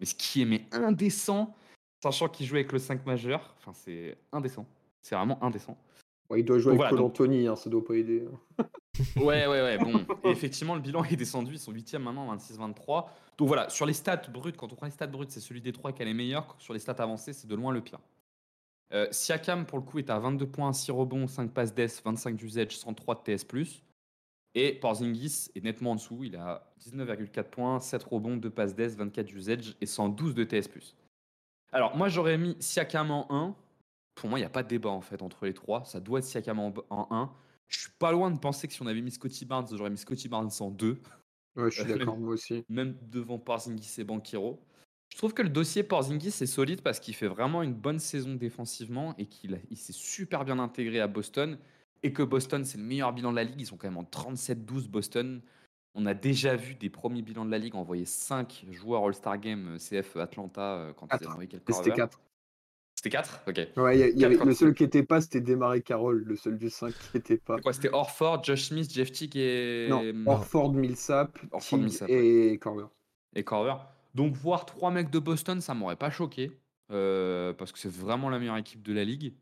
Mais 0.00 0.06
ce 0.06 0.14
qui 0.14 0.42
est 0.42 0.44
mais 0.44 0.64
indécent, 0.72 1.54
sachant 2.02 2.28
qu'il 2.28 2.46
joue 2.46 2.54
avec 2.54 2.72
le 2.72 2.78
5 2.78 3.04
majeur. 3.04 3.54
Enfin, 3.58 3.72
c'est 3.74 4.16
indécent. 4.32 4.64
C'est 5.02 5.14
vraiment 5.16 5.42
indécent. 5.42 5.76
Ouais, 6.30 6.40
il 6.40 6.44
doit 6.44 6.58
jouer 6.58 6.72
Donc 6.74 6.82
avec 6.82 6.92
voilà, 6.92 7.02
donc- 7.02 7.12
Anthony, 7.12 7.46
hein, 7.46 7.56
ça 7.56 7.68
doit 7.70 7.84
pas 7.84 7.94
aider. 7.94 8.24
hein. 8.58 8.64
Ouais, 9.16 9.46
ouais, 9.46 9.62
ouais. 9.62 9.78
Bon, 9.78 9.92
Et 10.24 10.30
effectivement, 10.30 10.74
le 10.74 10.80
bilan 10.80 11.04
est 11.04 11.14
descendu. 11.14 11.52
Ils 11.52 11.58
sont 11.60 11.70
8 11.72 11.94
maintenant, 11.94 12.34
26-23. 12.34 13.06
Donc 13.38 13.46
voilà, 13.46 13.68
sur 13.70 13.86
les 13.86 13.92
stats 13.92 14.16
brutes, 14.32 14.56
quand 14.56 14.72
on 14.72 14.76
prend 14.76 14.86
les 14.86 14.92
stats 14.92 15.06
brutes, 15.06 15.30
c'est 15.30 15.38
celui 15.40 15.60
des 15.60 15.72
trois 15.72 15.92
qui 15.92 16.02
a 16.02 16.04
les 16.04 16.14
meilleurs. 16.14 16.56
Sur 16.58 16.74
les 16.74 16.80
stats 16.80 16.96
avancées, 16.98 17.32
c'est 17.32 17.46
de 17.46 17.54
loin 17.54 17.72
le 17.72 17.80
pire. 17.80 18.00
Euh, 18.92 19.06
Siakam, 19.12 19.66
pour 19.66 19.78
le 19.78 19.84
coup, 19.84 19.98
est 20.00 20.10
à 20.10 20.18
22 20.18 20.46
points, 20.46 20.72
6 20.72 20.90
rebonds, 20.90 21.28
5 21.28 21.52
passes 21.52 21.72
d'ess, 21.74 22.02
25 22.04 22.34
d'usage, 22.36 22.76
103 22.76 23.14
de 23.14 23.20
TS. 23.36 23.44
Et 24.54 24.72
Porzingis 24.74 25.50
est 25.54 25.62
nettement 25.62 25.92
en 25.92 25.94
dessous. 25.96 26.24
Il 26.24 26.36
a 26.36 26.72
19,4 26.80 27.44
points, 27.44 27.80
7 27.80 28.02
rebonds, 28.04 28.36
2 28.36 28.50
passes 28.50 28.74
d'ess, 28.74 28.96
24 28.96 29.26
d'usage 29.26 29.76
et 29.80 29.86
112 29.86 30.34
de 30.34 30.44
TS. 30.44 30.68
Alors, 31.72 31.96
moi, 31.96 32.08
j'aurais 32.08 32.38
mis 32.38 32.56
Siakam 32.60 33.10
en 33.10 33.26
1. 33.30 33.56
Pour 34.14 34.28
moi, 34.30 34.38
il 34.38 34.42
n'y 34.42 34.46
a 34.46 34.50
pas 34.50 34.62
de 34.62 34.68
débat 34.68 34.90
en 34.90 35.00
fait 35.00 35.22
entre 35.22 35.44
les 35.46 35.54
trois. 35.54 35.84
Ça 35.84 36.00
doit 36.00 36.18
être 36.18 36.24
Siakam 36.24 36.58
en, 36.58 36.74
en 36.90 37.06
1. 37.10 37.32
Je 37.68 37.80
suis 37.80 37.90
pas 37.98 38.10
loin 38.12 38.30
de 38.30 38.38
penser 38.38 38.66
que 38.66 38.72
si 38.72 38.82
on 38.82 38.86
avait 38.86 39.02
mis 39.02 39.10
Scotty 39.10 39.44
Barnes, 39.44 39.66
j'aurais 39.70 39.90
mis 39.90 39.98
Scotty 39.98 40.28
Barnes 40.28 40.50
en 40.60 40.70
2, 40.70 40.98
Ouais, 41.56 41.70
je 41.70 41.82
suis 41.82 41.84
d'accord, 41.92 42.16
moi 42.16 42.34
aussi. 42.34 42.64
même 42.68 42.96
devant 43.02 43.38
Porzingis 43.38 44.00
et 44.00 44.04
Banquero. 44.04 44.60
Je 45.10 45.16
trouve 45.16 45.34
que 45.34 45.42
le 45.42 45.48
dossier 45.48 45.82
Porzingis 45.82 46.28
est 46.28 46.46
solide 46.46 46.82
parce 46.82 47.00
qu'il 47.00 47.14
fait 47.14 47.28
vraiment 47.28 47.62
une 47.62 47.74
bonne 47.74 47.98
saison 47.98 48.34
défensivement 48.34 49.14
et 49.16 49.26
qu'il 49.26 49.60
il 49.70 49.76
s'est 49.76 49.92
super 49.92 50.44
bien 50.44 50.58
intégré 50.58 51.00
à 51.00 51.06
Boston 51.06 51.58
et 52.02 52.12
que 52.12 52.22
Boston 52.22 52.64
c'est 52.64 52.78
le 52.78 52.84
meilleur 52.84 53.12
bilan 53.12 53.30
de 53.30 53.36
la 53.36 53.44
ligue. 53.44 53.60
Ils 53.60 53.66
sont 53.66 53.76
quand 53.76 53.88
même 53.88 53.96
en 53.98 54.04
37-12 54.04 54.88
Boston. 54.88 55.40
On 55.94 56.06
a 56.06 56.14
déjà 56.14 56.54
vu 56.54 56.74
des 56.74 56.90
premiers 56.90 57.22
bilans 57.22 57.44
de 57.44 57.50
la 57.50 57.58
ligue 57.58 57.74
envoyer 57.74 58.04
5 58.04 58.66
joueurs 58.70 59.04
All-Star 59.06 59.38
Game 59.38 59.74
euh, 59.74 59.78
CF 59.78 60.16
Atlanta 60.16 60.60
euh, 60.76 60.92
quand 60.92 61.06
ils 61.06 61.08
Quatre. 61.10 61.22
avaient 61.22 61.30
envoyé 61.32 61.48
quelques 61.48 61.62
C'était 61.72 61.90
Corvers. 61.90 62.08
4. 62.10 62.20
C'était 62.94 63.10
4 63.10 63.40
Ok. 63.48 63.56
Ouais, 63.82 63.96
il 63.96 64.00
y 64.00 64.02
a- 64.02 64.08
il 64.08 64.18
y 64.20 64.24
avait- 64.24 64.36
Quatre, 64.36 64.46
le 64.46 64.54
seul 64.54 64.74
qui 64.74 64.84
était 64.84 65.02
pas, 65.02 65.20
c'était 65.20 65.40
Démarré 65.40 65.82
Carroll, 65.82 66.22
le 66.24 66.36
seul 66.36 66.56
du 66.58 66.68
5 66.70 66.92
qui 67.10 67.16
était 67.16 67.36
pas. 67.38 67.58
Quoi 67.60 67.72
C'était 67.72 67.90
Orford, 67.92 68.44
Josh 68.44 68.64
Smith, 68.68 68.92
Jeff 68.92 69.10
Tick 69.12 69.34
et, 69.36 69.86
Non, 69.88 70.02
Orford, 70.26 70.72
Millsap, 70.74 71.38
Orford, 71.52 71.78
Tig 71.78 71.84
Millsap, 71.84 72.08
et 72.10 72.58
Corver. 72.60 72.86
et 73.34 73.42
Corver. 73.44 73.74
Donc 74.14 74.34
voir 74.34 74.66
trois 74.66 74.90
mecs 74.90 75.10
de 75.10 75.18
Boston, 75.18 75.60
ça 75.60 75.74
m'aurait 75.74 75.96
pas 75.96 76.10
choqué. 76.10 76.52
euh, 76.90 77.52
parce 77.52 77.70
que 77.70 77.78
c'est 77.78 77.92
vraiment 77.92 78.30
la 78.30 78.38
meilleure 78.38 78.56
équipe 78.56 78.82
de 78.82 78.92
la 78.94 79.04
ligue. 79.04 79.34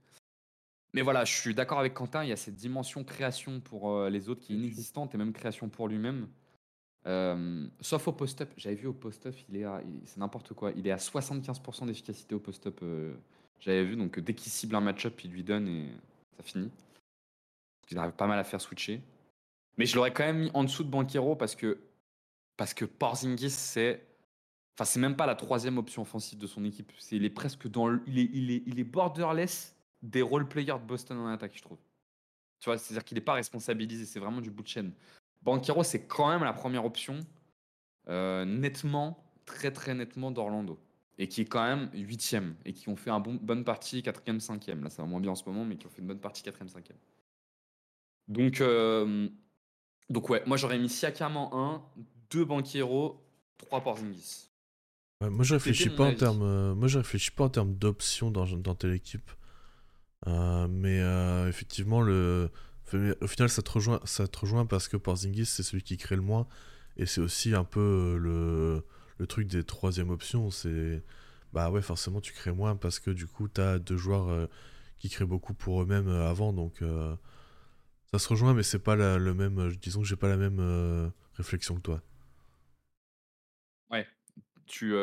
Mais 0.94 1.02
voilà, 1.02 1.24
je 1.24 1.32
suis 1.32 1.54
d'accord 1.54 1.78
avec 1.78 1.94
Quentin, 1.94 2.24
il 2.24 2.30
y 2.30 2.32
a 2.32 2.36
cette 2.36 2.56
dimension 2.56 3.04
création 3.04 3.60
pour 3.60 3.90
euh, 3.90 4.08
les 4.08 4.28
autres 4.28 4.40
qui 4.40 4.54
est 4.54 4.56
inexistante 4.56 5.14
et 5.14 5.18
même 5.18 5.32
création 5.32 5.68
pour 5.68 5.88
lui-même. 5.88 6.28
Euh, 7.06 7.68
sauf 7.80 8.08
au 8.08 8.12
post-up. 8.12 8.50
J'avais 8.56 8.74
vu 8.76 8.86
au 8.88 8.92
post-up, 8.92 9.36
il 9.48 9.56
est 9.56 9.64
c'est 10.06 10.18
n'importe 10.18 10.54
quoi. 10.54 10.72
Il 10.76 10.86
est 10.86 10.90
à 10.90 10.96
75% 10.96 11.86
d'efficacité 11.86 12.34
au 12.34 12.40
post-up. 12.40 12.80
euh, 12.82 13.14
J'avais 13.60 13.84
vu, 13.84 13.96
donc 13.96 14.18
dès 14.18 14.34
qu'il 14.34 14.50
cible 14.50 14.74
un 14.74 14.80
match-up, 14.80 15.22
il 15.22 15.30
lui 15.30 15.44
donne 15.44 15.68
et 15.68 15.88
ça 16.36 16.42
finit. 16.42 16.70
Il 17.90 17.98
arrive 17.98 18.12
pas 18.14 18.26
mal 18.26 18.38
à 18.38 18.44
faire 18.44 18.60
switcher. 18.60 19.00
Mais 19.78 19.86
je 19.86 19.94
l'aurais 19.94 20.12
quand 20.12 20.24
même 20.24 20.38
mis 20.38 20.50
en 20.54 20.64
dessous 20.64 20.82
de 20.82 20.88
Banquero 20.88 21.36
parce 21.36 21.54
que 21.54 21.78
parce 22.56 22.72
que 22.74 22.84
Porzingis 22.86 23.50
c'est 23.50 24.02
enfin 24.74 24.84
c'est 24.86 24.98
même 24.98 25.14
pas 25.14 25.26
la 25.26 25.34
troisième 25.36 25.76
option 25.78 26.02
offensive 26.02 26.38
de 26.38 26.46
son 26.46 26.64
équipe. 26.64 26.90
C'est 26.98 27.16
il 27.16 27.24
est 27.24 27.30
presque 27.30 27.68
dans 27.68 27.92
il 28.06 28.18
est 28.18 28.30
il 28.32 28.50
est 28.50 28.62
il 28.66 28.80
est 28.80 28.84
borderless 28.84 29.75
des 30.06 30.22
role 30.22 30.48
players 30.48 30.78
de 30.80 30.86
Boston 30.86 31.18
en 31.18 31.26
attaque, 31.28 31.52
je 31.54 31.62
trouve. 31.62 31.78
Tu 32.60 32.70
vois, 32.70 32.78
c'est-à-dire 32.78 33.04
qu'il 33.04 33.16
n'est 33.16 33.24
pas 33.24 33.34
responsabilisé, 33.34 34.06
c'est 34.06 34.20
vraiment 34.20 34.40
du 34.40 34.50
bout 34.50 34.62
de 34.62 34.68
chaîne. 34.68 34.92
Banquero, 35.42 35.82
c'est 35.82 36.06
quand 36.06 36.28
même 36.28 36.42
la 36.42 36.52
première 36.52 36.84
option, 36.84 37.20
euh, 38.08 38.44
nettement, 38.44 39.22
très 39.44 39.70
très 39.70 39.94
nettement 39.94 40.30
d'Orlando. 40.30 40.78
Et 41.18 41.28
qui 41.28 41.42
est 41.42 41.46
quand 41.46 41.62
même 41.62 41.90
huitième. 41.94 42.56
Et 42.64 42.72
qui 42.72 42.88
ont 42.88 42.96
fait 42.96 43.10
une 43.10 43.22
bon, 43.22 43.34
bonne 43.34 43.64
partie, 43.64 44.02
quatrième, 44.02 44.40
cinquième. 44.40 44.82
Là, 44.84 44.90
ça 44.90 45.02
va 45.02 45.08
moins 45.08 45.20
bien 45.20 45.30
en 45.30 45.34
ce 45.34 45.44
moment, 45.46 45.64
mais 45.64 45.76
qui 45.76 45.86
ont 45.86 45.90
fait 45.90 46.02
une 46.02 46.08
bonne 46.08 46.20
partie, 46.20 46.42
quatrième, 46.42 46.68
cinquième. 46.68 46.98
Donc, 48.28 48.60
euh, 48.60 49.28
donc 50.10 50.28
ouais, 50.30 50.42
moi 50.46 50.56
j'aurais 50.56 50.78
mis 50.78 50.88
Siakam 50.88 51.36
en 51.36 51.76
1, 51.76 51.82
2 52.30 52.44
Banquero, 52.44 53.24
3 53.58 53.82
Porzingis. 53.82 54.50
Ouais, 55.22 55.30
moi, 55.30 55.44
je 55.44 55.54
réfléchis 55.54 55.88
pas 55.88 56.04
en 56.04 56.14
termes, 56.14 56.42
euh, 56.42 56.74
moi, 56.74 56.88
je 56.88 56.98
réfléchis 56.98 57.30
pas 57.30 57.44
en 57.44 57.48
termes 57.48 57.74
d'options 57.74 58.30
dans, 58.30 58.44
dans 58.44 58.74
telle 58.74 58.92
équipe. 58.92 59.30
Euh, 60.26 60.66
mais 60.68 61.00
euh, 61.00 61.48
effectivement, 61.48 62.00
le, 62.02 62.50
au 63.20 63.26
final, 63.26 63.48
ça 63.48 63.62
te 63.62 63.70
rejoint, 63.70 64.00
ça 64.04 64.26
te 64.28 64.38
rejoint 64.38 64.66
parce 64.66 64.88
que 64.88 64.96
Porzingis, 64.96 65.46
c'est 65.46 65.62
celui 65.62 65.82
qui 65.82 65.96
crée 65.96 66.16
le 66.16 66.22
moins, 66.22 66.46
et 66.96 67.06
c'est 67.06 67.20
aussi 67.20 67.54
un 67.54 67.64
peu 67.64 67.80
euh, 67.80 68.18
le, 68.18 68.84
le 69.18 69.26
truc 69.26 69.46
des 69.48 69.62
troisième 69.64 70.10
options. 70.10 70.50
C'est, 70.50 71.02
bah 71.52 71.70
ouais, 71.70 71.82
forcément, 71.82 72.20
tu 72.20 72.32
crées 72.32 72.52
moins 72.52 72.76
parce 72.76 72.98
que 72.98 73.10
du 73.10 73.26
coup, 73.26 73.48
t'as 73.48 73.78
deux 73.78 73.96
joueurs 73.96 74.28
euh, 74.28 74.46
qui 74.98 75.10
créent 75.10 75.26
beaucoup 75.26 75.54
pour 75.54 75.82
eux-mêmes 75.82 76.08
avant, 76.08 76.52
donc 76.52 76.82
ça 78.10 78.18
se 78.18 78.28
rejoint, 78.28 78.54
mais 78.54 78.62
c'est 78.62 78.78
pas 78.80 78.96
la- 78.96 79.18
le 79.18 79.34
même. 79.34 79.72
disons 79.80 80.00
que 80.00 80.06
j'ai 80.06 80.16
pas 80.16 80.28
la 80.28 80.36
même 80.36 81.12
réflexion 81.34 81.76
que 81.76 81.80
toi. 81.82 82.02
Tu. 84.66 84.94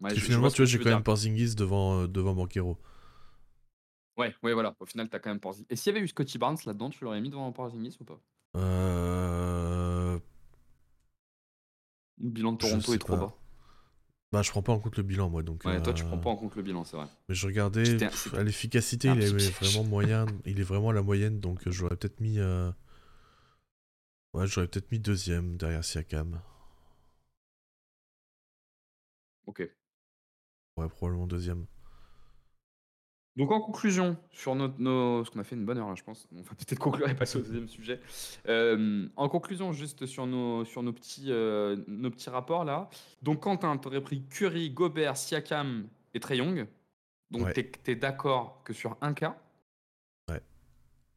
ouais, 0.00 0.08
Parce 0.08 0.14
que 0.14 0.20
je- 0.20 0.26
je 0.26 0.26
finalement, 0.26 0.48
ce 0.50 0.56
tu 0.56 0.62
vois, 0.62 0.66
j'ai 0.66 0.78
quand 0.78 0.90
même 0.90 1.02
Porzingis 1.02 1.54
devant, 1.54 2.06
devant 2.06 2.34
Banquero. 2.34 2.78
Ouais, 4.16 4.34
ouais, 4.42 4.52
voilà. 4.54 4.74
Au 4.80 4.86
final, 4.86 5.08
t'as 5.08 5.18
quand 5.18 5.30
même 5.30 5.40
Porzingis. 5.40 5.66
Et 5.70 5.76
s'il 5.76 5.92
y 5.92 5.96
avait 5.96 6.04
eu 6.04 6.08
Scotty 6.08 6.38
Barnes 6.38 6.56
là-dedans, 6.64 6.90
tu 6.90 7.04
l'aurais 7.04 7.20
mis 7.20 7.30
devant 7.30 7.50
Porzingis 7.52 7.96
ou 8.00 8.04
pas? 8.04 8.18
Euh... 8.56 10.18
Le 12.18 12.30
bilan 12.30 12.52
de 12.52 12.58
Toronto 12.58 12.94
est 12.94 12.98
trop 12.98 13.16
bas. 13.16 13.34
Bah, 14.32 14.42
je 14.42 14.50
prends 14.50 14.62
pas 14.62 14.72
en 14.72 14.78
compte 14.78 14.96
le 14.96 15.02
bilan, 15.02 15.30
moi. 15.30 15.42
Donc, 15.42 15.64
Ouais, 15.64 15.80
toi, 15.82 15.92
tu 15.92 16.02
euh, 16.02 16.06
prends 16.08 16.18
pas 16.18 16.30
en 16.30 16.36
compte 16.36 16.56
le 16.56 16.62
bilan, 16.62 16.84
c'est 16.84 16.96
vrai. 16.96 17.06
Mais 17.28 17.34
je 17.34 17.46
regardais, 17.46 17.96
pff, 17.96 18.34
à 18.34 18.42
l'efficacité, 18.42 19.08
il 19.08 19.22
est 19.22 19.50
vraiment 19.60 19.84
moyen. 19.84 20.26
Il 20.46 20.60
est 20.60 20.64
vraiment 20.64 20.90
à 20.90 20.92
la 20.94 21.02
moyenne, 21.02 21.40
donc 21.40 21.66
euh, 21.66 21.70
j'aurais 21.70 21.96
peut-être 21.96 22.20
mis. 22.20 22.38
euh, 22.38 22.70
Ouais, 24.34 24.46
j'aurais 24.46 24.68
peut-être 24.68 24.92
mis 24.92 25.00
deuxième 25.00 25.56
derrière 25.56 25.84
Siakam. 25.84 26.40
Ok. 29.46 29.60
Ouais, 30.78 30.88
probablement 30.88 31.26
deuxième. 31.26 31.66
Donc 33.36 33.50
en 33.50 33.60
conclusion, 33.60 34.16
sur 34.30 34.54
notre, 34.54 34.80
nos... 34.80 35.18
parce 35.18 35.30
qu'on 35.30 35.40
a 35.40 35.44
fait 35.44 35.56
une 35.56 35.66
bonne 35.66 35.76
heure 35.76 35.88
là, 35.88 35.94
je 35.94 36.02
pense. 36.02 36.26
On 36.32 36.36
va 36.40 36.54
peut-être 36.54 36.78
conclure 36.78 37.08
et 37.08 37.14
passer 37.14 37.38
au 37.38 37.42
deuxième 37.42 37.68
sujet. 37.68 38.00
Euh, 38.48 39.06
en 39.14 39.28
conclusion, 39.28 39.72
juste 39.72 40.06
sur 40.06 40.26
nos, 40.26 40.64
sur 40.64 40.82
nos 40.82 40.92
petits, 40.94 41.26
euh, 41.28 41.76
nos 41.86 42.10
petits 42.10 42.30
rapports 42.30 42.64
là. 42.64 42.88
Donc 43.22 43.40
Quentin, 43.40 43.76
t'aurais 43.76 44.00
pris 44.00 44.22
Curry, 44.26 44.70
Gobert, 44.70 45.16
Siakam 45.18 45.86
et 46.14 46.20
Trey 46.20 46.38
Young. 46.38 46.66
Donc 47.30 47.42
Ouais. 47.42 47.52
t'es, 47.52 47.64
t'es 47.70 47.94
d'accord 47.96 48.62
que 48.64 48.72
sur 48.72 48.96
un 49.02 49.12
cas? 49.12 49.36
Ouais. 50.30 50.40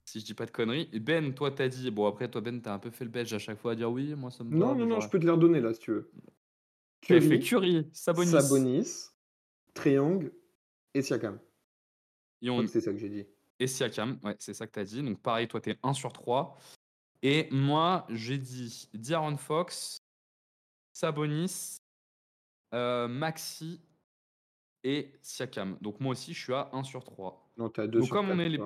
Si 0.03 0.19
je 0.19 0.25
dis 0.25 0.33
pas 0.33 0.45
de 0.45 0.51
conneries. 0.51 0.89
Et 0.91 0.99
Ben, 0.99 1.33
toi, 1.33 1.51
t'as 1.51 1.69
dit. 1.69 1.89
Bon, 1.91 2.05
après, 2.07 2.29
toi, 2.29 2.41
Ben, 2.41 2.59
t'as 2.61 2.73
un 2.73 2.79
peu 2.79 2.89
fait 2.89 3.05
le 3.05 3.11
belge 3.11 3.31
à 3.31 3.39
chaque 3.39 3.59
fois 3.59 3.73
à 3.73 3.75
dire 3.75 3.89
oui, 3.91 4.13
moi, 4.15 4.31
ça 4.31 4.43
me. 4.43 4.49
Non, 4.49 4.75
non, 4.75 4.85
non, 4.85 4.95
genre, 4.95 5.01
je 5.01 5.09
peux 5.09 5.19
te 5.19 5.25
les 5.25 5.31
redonner 5.31 5.61
là 5.61 5.73
si 5.73 5.79
tu 5.79 5.91
veux. 5.91 6.11
Tu 7.01 7.13
as 7.15 7.21
fait 7.21 7.39
Curry, 7.39 7.85
Curie, 7.85 7.89
Sabonis. 7.93 8.31
Sabonis, 8.31 9.09
Triangle 9.73 10.33
et 10.93 11.01
Siakam. 11.01 11.39
On- 12.47 12.65
c'est 12.67 12.81
ça 12.81 12.91
que 12.91 12.97
j'ai 12.97 13.09
dit. 13.09 13.25
et 13.59 13.67
Siakam, 13.67 14.19
ouais, 14.23 14.35
c'est 14.39 14.53
ça 14.53 14.65
que 14.67 14.71
t'as 14.71 14.83
dit. 14.85 15.01
Donc, 15.03 15.21
pareil, 15.21 15.47
toi, 15.47 15.59
t'es 15.59 15.77
1 15.83 15.93
sur 15.93 16.13
3. 16.13 16.57
Et 17.21 17.49
moi, 17.51 18.05
j'ai 18.09 18.37
dit 18.37 18.87
D'Aaron 18.93 19.35
Fox, 19.35 20.01
Sabonis, 20.93 21.79
euh, 22.73 23.07
Maxi 23.07 23.81
et 24.83 25.11
Siakam. 25.21 25.77
Donc, 25.81 25.99
moi 25.99 26.11
aussi, 26.13 26.33
je 26.33 26.41
suis 26.41 26.53
à 26.53 26.69
1 26.73 26.83
sur 26.83 27.03
3. 27.03 27.51
Non, 27.57 27.69
t'as 27.69 27.87
2 27.87 27.99
Donc, 27.99 28.07
sur 28.07 28.15
comme 28.15 28.27
4. 28.27 28.35
on 28.37 28.39
est 28.39 28.49
les. 28.49 28.59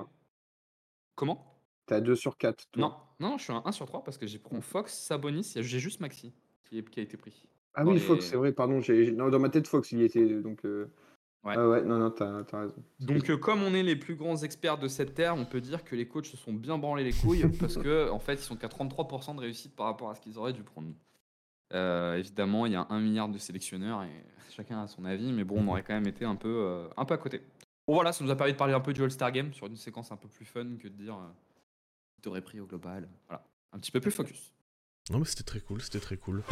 Comment? 1.16 1.50
T'as 1.86 2.00
2 2.00 2.14
sur 2.14 2.36
4. 2.38 2.66
Toi. 2.70 2.80
Non, 2.80 2.96
non, 3.30 3.38
je 3.38 3.44
suis 3.44 3.52
à 3.52 3.62
1 3.64 3.72
sur 3.72 3.86
3 3.86 4.04
parce 4.04 4.18
que 4.18 4.26
j'ai 4.26 4.38
pris 4.38 4.60
Fox, 4.62 4.94
Sabonis, 4.96 5.52
et 5.56 5.62
j'ai 5.62 5.80
juste 5.80 6.00
Maxi 6.00 6.32
qui, 6.64 6.78
est- 6.78 6.88
qui 6.88 7.00
a 7.00 7.02
été 7.02 7.16
pris. 7.16 7.46
Ah 7.74 7.84
oui, 7.84 7.94
les- 7.94 8.00
Fox, 8.00 8.24
c'est 8.26 8.36
vrai, 8.36 8.52
pardon. 8.52 8.80
j'ai- 8.80 9.10
non, 9.10 9.28
dans 9.30 9.40
ma 9.40 9.48
tête, 9.48 9.66
Fox, 9.66 9.90
il 9.92 9.98
y 9.98 10.04
était. 10.04 10.40
Donc, 10.40 10.64
euh, 10.64 10.88
Ouais. 11.44 11.54
Ah 11.56 11.68
ouais, 11.68 11.82
non, 11.82 11.98
non, 11.98 12.10
t'as 12.10 12.42
t'as 12.44 12.60
raison. 12.60 12.82
Donc, 13.00 13.28
euh, 13.28 13.36
comme 13.36 13.62
on 13.62 13.74
est 13.74 13.82
les 13.82 13.96
plus 13.96 14.14
grands 14.14 14.36
experts 14.38 14.78
de 14.78 14.88
cette 14.88 15.14
terre, 15.14 15.34
on 15.36 15.44
peut 15.44 15.60
dire 15.60 15.84
que 15.84 15.94
les 15.94 16.08
coachs 16.08 16.26
se 16.26 16.38
sont 16.38 16.54
bien 16.54 16.78
branlés 16.78 17.04
les 17.04 17.12
couilles 17.12 17.46
parce 17.60 17.76
que, 17.76 18.10
en 18.10 18.18
fait, 18.18 18.34
ils 18.34 18.38
sont 18.38 18.56
qu'à 18.56 18.68
33% 18.68 19.36
de 19.36 19.40
réussite 19.40 19.76
par 19.76 19.86
rapport 19.86 20.10
à 20.10 20.14
ce 20.14 20.22
qu'ils 20.22 20.38
auraient 20.38 20.54
dû 20.54 20.62
prendre. 20.62 20.88
Euh, 21.74 22.16
évidemment, 22.16 22.66
il 22.66 22.72
y 22.72 22.76
a 22.76 22.86
un 22.88 23.00
milliard 23.00 23.28
de 23.28 23.36
sélectionneurs 23.36 24.04
et 24.04 24.24
chacun 24.50 24.82
a 24.82 24.86
son 24.86 25.04
avis, 25.04 25.32
mais 25.32 25.44
bon, 25.44 25.62
on 25.62 25.68
aurait 25.68 25.82
quand 25.82 25.94
même 25.94 26.06
été 26.06 26.24
un 26.24 26.36
peu, 26.36 26.48
euh, 26.48 26.88
un 26.96 27.04
peu 27.04 27.14
à 27.14 27.18
côté. 27.18 27.42
Bon, 27.86 27.94
voilà, 27.94 28.12
ça 28.12 28.24
nous 28.24 28.30
a 28.30 28.36
permis 28.36 28.52
de 28.52 28.58
parler 28.58 28.72
un 28.72 28.80
peu 28.80 28.94
du 28.94 29.02
All-Star 29.02 29.30
Game 29.30 29.52
sur 29.52 29.66
une 29.66 29.76
séquence 29.76 30.10
un 30.12 30.16
peu 30.16 30.28
plus 30.28 30.46
fun 30.46 30.76
que 30.80 30.88
de 30.88 30.94
dire 30.94 31.14
euh, 31.14 31.28
t'aurais 32.22 32.40
pris 32.40 32.60
au 32.60 32.66
global. 32.66 33.06
Voilà, 33.28 33.44
un 33.72 33.78
petit 33.78 33.90
peu 33.90 34.00
plus 34.00 34.10
focus. 34.10 34.54
Non, 35.10 35.18
mais 35.18 35.26
c'était 35.26 35.42
très 35.42 35.60
cool, 35.60 35.82
c'était 35.82 36.00
très 36.00 36.16
cool. 36.16 36.42